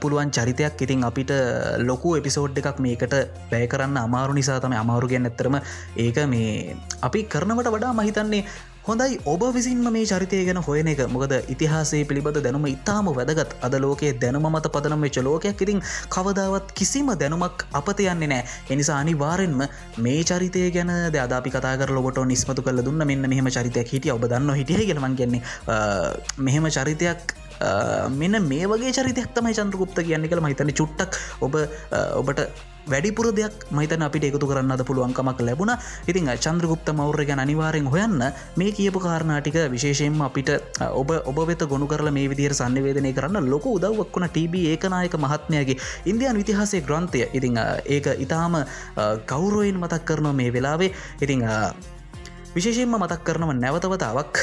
පුළුවන් 0.00 0.30
චරිතයක්. 0.30 0.80
ඉතින් 0.80 1.04
අපිට 1.04 1.32
ලොකු 1.80 2.16
එපිසෝඩ් 2.16 2.56
එකක් 2.56 2.80
මේකට 2.80 3.14
බැය 3.50 3.66
කරන්න 3.68 4.00
අමාරු 4.00 4.32
නිසා 4.32 4.60
තම 4.60 4.72
අමාරුගෙන් 4.74 5.28
ඇත්තරම 5.28 5.60
ඒක 5.96 6.16
මේ 6.26 6.76
අපි 7.02 7.28
කරනවට 7.28 7.68
වඩා 7.68 7.92
මහිතන්නේ 7.92 8.42
හොඳයි. 8.86 9.16
ඔබ 9.32 9.42
විසින්ම 9.56 9.86
මේ 9.92 10.04
චරිතය 10.08 10.38
ගැන 10.46 10.58
හොයන 10.66 10.88
එක. 10.92 10.98
මොකද 11.12 11.32
ඉතිහාසේ 11.52 12.00
පිළිබඳ 12.08 12.38
දැනුම 12.46 12.66
ඉතාම 12.72 13.06
වැදගත්. 13.18 13.54
අද 13.66 13.74
ලෝකයේ 13.84 14.12
දැනුම 14.22 14.48
මත 14.50 14.68
පදනම් 14.74 15.04
වෙච්ච 15.06 15.18
ලෝකයක්. 15.28 15.62
ඉතින් 15.66 15.80
කවදාවත් 16.14 16.74
කිසිම 16.80 17.08
දැනුමක් 17.22 17.64
අපත 17.80 18.02
යන්නේ 18.04 18.28
නෑ 18.32 18.44
එනිසා 18.76 18.98
අනිවාරෙන්ම 19.04 19.62
මේ 20.06 20.20
චරිතය 20.30 20.64
ගැන 20.76 20.92
අදාපි 21.24 21.54
කතාර 21.54 21.94
ලොට 21.98 22.20
නිස්මතු 22.32 22.66
කල 22.66 22.82
දුන්න 22.88 23.06
මෙන්න 23.12 23.28
මෙහම 23.34 23.48
චරිතයක් 23.56 23.88
හිටිය. 23.94 24.12
ඔබ 24.16 24.28
දන්න 24.32 24.52
හිටිය 24.60 24.84
ගෙනවන් 24.90 25.16
කියන්නේ. 25.20 25.42
මෙහෙම 26.48 26.68
චරිතයක් 26.78 27.34
මෙන්න 28.20 28.42
මේ 28.52 28.66
වගේ 28.66 28.92
චරිතයක් 28.92 29.34
තමයි 29.34 29.54
චන්ද්‍රගුප්ත 29.54 29.98
කියන්නේ 30.06 30.30
කළ 30.30 30.44
මහිතන 30.46 30.72
චුට්ටක් 30.80 31.18
ඔබ 31.40 31.56
ඔබට 32.20 32.40
වැඩිපුර 32.86 33.26
දෙයක් 33.32 33.54
මහිතන 33.70 34.02
අපිට 34.06 34.24
එකතු 34.28 34.46
කරන්නද 34.46 34.82
පුළුවන්කමක් 34.88 35.40
ලැබුණ. 35.40 35.72
ඉතින් 36.08 36.28
චන්ද්‍රගුප්ත 36.44 36.88
මෞර්ය 36.94 37.24
ගැන 37.26 37.40
අනිවාරෙන් 37.44 37.86
හොයන්න 37.86 38.20
මේ 38.56 38.72
කියපු 38.72 39.00
කාරණාටික 39.00 39.56
විශේෂයෙන්ම 39.74 40.20
අපිට 40.20 40.50
ඔබ 41.00 41.10
ඔබ 41.24 41.38
වෙත 41.46 41.64
ගොුණු 41.70 41.86
කරල 41.86 42.10
මේ 42.10 42.28
විදිර 42.28 42.54
සන්නිවේදනය 42.54 43.12
කරන්න 43.12 43.48
ලොක 43.54 43.66
උදව්වක් 43.66 44.12
වුණ 44.16 44.28
ටබ 44.28 44.54
ඒකනායක 44.74 45.16
මහත්මයගේ 45.16 45.80
ඉන්දයන් 46.04 46.36
විතිහාසේ 46.42 46.82
ග්‍රන්ථය. 46.82 47.24
ඉතිං 47.32 47.58
ඒක 47.86 48.06
ඉතාම 48.18 48.60
කවුරුවෙන් 49.26 49.80
මතක් 49.80 50.04
කරනවා 50.04 50.36
මේ 50.42 50.52
වෙලාවේ. 50.52 50.92
ඉතිං 51.20 51.42
විශේෂයෙන්ම 52.54 52.94
මතක් 52.94 53.20
කරනව 53.20 53.50
නැවතවතාවක් 53.54 54.38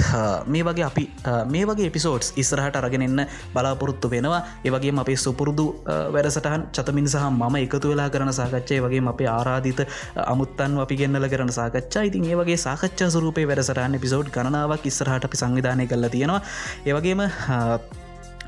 මේ 0.48 0.64
වගේ 0.64 0.86
අපි 0.86 1.04
මේ 1.48 1.64
වගේ 1.66 1.88
එපිසෝඩ්ස් 1.88 2.34
ඉස්රහට 2.36 2.76
අරගෙනන්න 2.76 3.22
බලාපොරොත්තු 3.54 4.10
වෙනවා. 4.10 4.42
ඒවගේ 4.66 4.94
අපේ 5.00 5.18
සුපුරුදු 5.18 5.66
වැඩසටහන් 6.14 6.68
චතමින් 6.72 7.08
සහ 7.08 7.24
මම 7.32 7.56
එකතු 7.58 7.92
වෙලා 7.92 8.10
කරන 8.10 8.34
සාකච්ඡය 8.34 8.82
වගේ 8.82 9.02
අපේ 9.08 9.30
ආරාධිත 9.30 9.82
අමුත්තන් 10.26 10.78
අපි 10.78 10.96
ගෙන්න්නල 10.96 11.28
කරන 11.28 11.52
සාකච්ඡා. 11.52 12.04
ඉතින් 12.04 12.26
ඒ 12.26 12.36
වගේ 12.36 12.60
සාකච්ඡා 12.60 13.10
සුරූපය 13.10 13.48
වැඩසටහන් 13.48 13.96
එපිසෝඩ් 13.96 14.30
ගණනාවක් 14.30 14.86
ඉස්රහට 14.86 15.26
අපි 15.26 15.38
සංවිධානය 15.38 15.88
කරලා 15.88 16.10
තියෙනවා. 16.10 16.42
ඒවගේම 16.86 17.22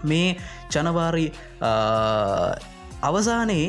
මේ 0.04 0.30
ජනවාරි 0.72 1.28
අවසානයේ 3.02 3.68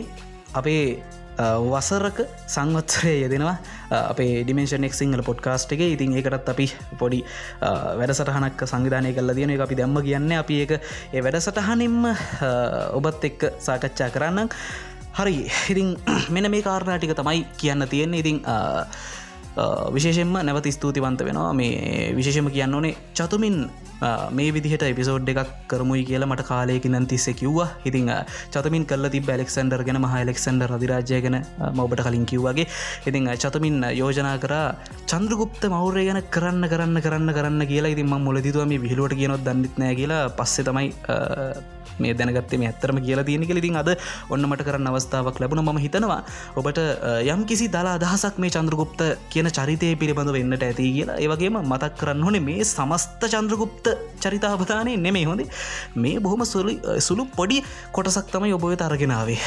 අපේ 0.55 1.03
වසරක 1.39 2.19
සංවත්සරය 2.47 3.15
යෙදෙනවා. 3.25 3.57
අපේ 3.91 4.45
ඩිමේෂනෙක් 4.45 4.95
සිංහල 4.95 5.23
පොඩ්කාස්ට් 5.23 5.73
එක. 5.75 5.81
ඉතින් 5.97 6.17
ඒකටත් 6.19 6.49
අපි 6.55 6.67
පොඩි 6.99 7.21
වැඩසටහනක් 7.61 8.67
සංවිධානය 8.73 9.13
කල 9.15 9.35
දියන 9.35 9.55
එක 9.57 9.65
අපි 9.67 9.79
දැම්ම 9.81 9.99
කියන්න 10.09 10.33
අපි 10.39 10.61
ඒක 10.65 10.73
ඒ 11.13 11.23
වැඩසටහනින්ම 11.27 12.07
ඔබත් 13.01 13.25
එක්ක 13.31 13.51
සාකච්ඡා 13.59 14.11
කරන්න 14.15 14.49
හරි. 15.19 15.37
ඉතින් 15.71 15.97
මෙන 16.31 16.51
මේ 16.51 16.63
කාරණටික 16.63 17.15
තමයි 17.19 17.47
කියන්න 17.57 17.89
තියෙන්නේ. 17.89 18.23
ඉතින් 18.23 18.39
විශේෂෙන්ම 19.97 20.37
නැවත 20.49 20.69
ස්තුතිවන්ත 20.77 21.21
වෙනවා. 21.29 21.53
මේ 21.55 22.13
විශේෂම 22.19 22.51
කියන්න 22.57 22.75
ඕනේ 22.75 22.95
චතුමින් 23.15 23.59
මේ 24.37 24.53
විදිහට 24.57 24.83
එපිසෝඩ් 24.89 25.29
එකක් 25.33 25.51
කරමුයි 25.71 26.03
කියලා 26.09 26.29
මට 26.31 26.47
කාලයකිනන් 26.49 27.07
තිස්ස 27.13 27.27
කිව්වා. 27.41 27.69
හිතිං 27.85 28.11
චතමින් 28.55 28.87
කල්ල 28.91 29.09
ති 29.15 29.21
බැලෙක්සන්ඩර් 29.29 29.85
ගෙන 29.89 30.01
මහ 30.03 30.15
එලෙක්සන්ඩර් 30.25 30.75
අධිරාජය 30.77 31.21
ගැන 31.27 31.39
මොබට 31.81 32.03
කලින් 32.07 32.27
කිව්වගේ. 32.33 32.67
ඉතිං 33.07 33.31
චතමින් 33.45 33.79
යෝජනා 34.01 34.37
කර 34.45 34.55
චන්ද්‍රගුප්ත 35.13 35.65
මෞරය 35.77 36.05
ගැන 36.09 36.21
කරන්න 36.37 36.69
කරන්න 36.73 37.05
කරන්න 37.07 37.35
කරන්න 37.39 37.67
කියලා. 37.73 37.95
ඉතින් 37.95 38.11
ම 38.11 38.27
මුලදිතුවම 38.29 38.75
විහිලුවට 38.87 39.17
කියනොත් 39.21 39.47
දන්නෙත්නෑ 39.47 39.95
කියලා. 40.01 40.23
පස්සෙ 40.41 40.67
තමයි 40.69 40.91
මේ 41.99 42.15
දැනගත්තේ 42.15 42.59
මේ 42.59 42.71
ඇත්තරම 42.71 43.01
කියලා 43.07 43.27
තියෙන 43.29 43.47
කලිතින් 43.47 43.77
අද 43.77 43.91
ඔන්නමට 44.31 44.65
කරන්න 44.69 44.91
අවස්ථාවක් 44.91 45.41
ලැබුණ. 45.41 45.65
ම 45.65 45.79
හිතනවා 45.79 46.21
ඔබට 46.57 46.81
යම් 47.27 47.43
කිසි 47.45 47.69
දලා 47.69 47.95
අදහසක් 47.99 48.39
මේ 48.39 48.55
චන්ද්‍රගුප්ත 48.57 49.03
කියන 49.31 49.49
චරිතය 49.51 49.91
පිළිබඳ 49.97 50.33
වෙන්නට 50.37 50.67
ඇති 50.69 50.91
කියලා. 50.97 51.19
ඒවගේම 51.19 51.59
මතක් 51.63 51.93
කරන්න 52.01 52.25
හොනේ 52.29 52.45
මේ 52.49 52.65
සමස්ත 52.65 53.29
චන්ද්‍රගුප්ත 53.35 53.87
චරිතාවතානය 54.21 54.97
නෙමේ 54.99 55.25
හොඳේ. 55.25 55.49
මේ 55.97 56.17
බොහොම 56.19 56.45
සුළු 56.45 56.75
සුළු 57.01 57.25
පොඩි 57.37 57.59
කොටසක් 57.93 58.29
තමයි 58.35 58.53
ඔබ 58.53 58.65
තරගෙනාවේ 58.83 59.39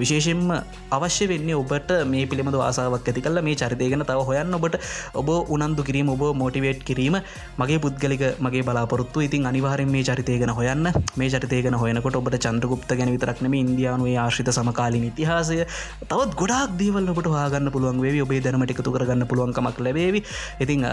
විශේෂෙන්ම 0.00 0.42
අවශ්‍ය 0.90 1.26
වෙන්න 1.32 1.50
ඔබට 1.54 1.90
මේ 2.12 2.24
පිළිබඳ 2.30 2.58
ආසාාවක් 2.60 3.08
ඇති 3.10 3.24
කල 3.26 3.40
මේ 3.48 3.56
චරිතයගෙන 3.62 4.04
තව 4.10 4.20
හොයන්න 4.28 4.58
ඔබට 4.58 4.76
ඔබ 5.14 5.28
උනන්දු 5.56 5.86
කිරීම 5.88 6.10
ඔබ 6.14 6.22
මෝටිවේට් 6.42 6.82
කිරීම 6.88 7.16
මගේ 7.60 7.78
පුද්ගලික 7.78 8.24
මගේ 8.40 8.64
බලාපොරොත්තු. 8.68 9.24
ඉතින් 9.26 9.46
අනිවාරෙන් 9.46 9.90
මේ 9.90 10.04
චරිතයගෙන 10.04 10.52
හොයන්න. 10.58 10.86
මේ 11.16 11.30
චරිතයගෙන 11.34 11.75
හොයනකොට 11.76 12.16
ඔබට 12.16 12.38
චන්ද්‍රගුප්ත 12.38 12.90
ගැන 12.98 13.12
විතරක්නම 13.14 13.54
ඉන්දයානුවේ 13.54 14.16
ආශ්‍රිත 14.16 14.50
සමකාලින් 14.50 15.04
ඉතිහාසය. 15.10 15.58
තවත් 16.02 16.32
ගොඩක් 16.40 16.78
දේවල් 16.80 17.12
ඔබට 17.12 17.28
වාගන්න 17.28 17.72
පුළුවන් 17.72 18.00
වේ 18.00 18.22
ඔබේ 18.22 18.40
දැනමට 18.40 18.74
එකතු 18.74 18.94
කරගන්න 18.94 19.26
පුළුවන්කමක් 19.26 19.78
ලැබේවි. 19.80 20.22
ඉතිං 20.60 20.88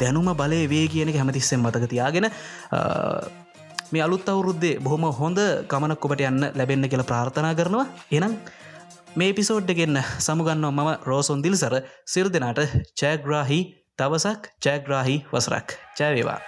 දැනුම 0.00 0.28
බලය 0.34 0.60
වේ 0.66 0.86
කියන 0.88 1.14
හැමතිස්සෙන් 1.14 1.60
මතක 1.60 1.88
තියාගෙන 1.88 2.30
මේ 3.92 4.02
අලුත් 4.02 4.28
අවුරුද්දේ 4.28 4.78
බොහොම 4.80 5.06
හොඳ 5.20 5.38
ගමනක් 5.70 6.04
ඔබට 6.06 6.22
යන්න 6.22 6.50
ලැබෙන්න 6.54 6.88
කියලා 6.88 7.10
ප්‍රාර්ථනා 7.10 7.54
කරනවා. 7.54 7.86
එනම් 8.10 8.34
මේ 9.16 9.32
පිසෝඩ්ඩගෙන්න්න 9.32 10.00
සමුගන්න 10.18 10.66
මම 10.70 10.90
රෝසොන් 11.04 11.44
දිල්සර. 11.44 11.76
සිර 12.06 12.26
දෙනාට 12.28 12.64
චෑග්‍රාහි 13.00 13.60
දවසක් 13.98 14.50
ජෑග්‍රාහි 14.60 15.16
වසරක්. 15.30 15.78
ජයවේවා. 16.00 16.40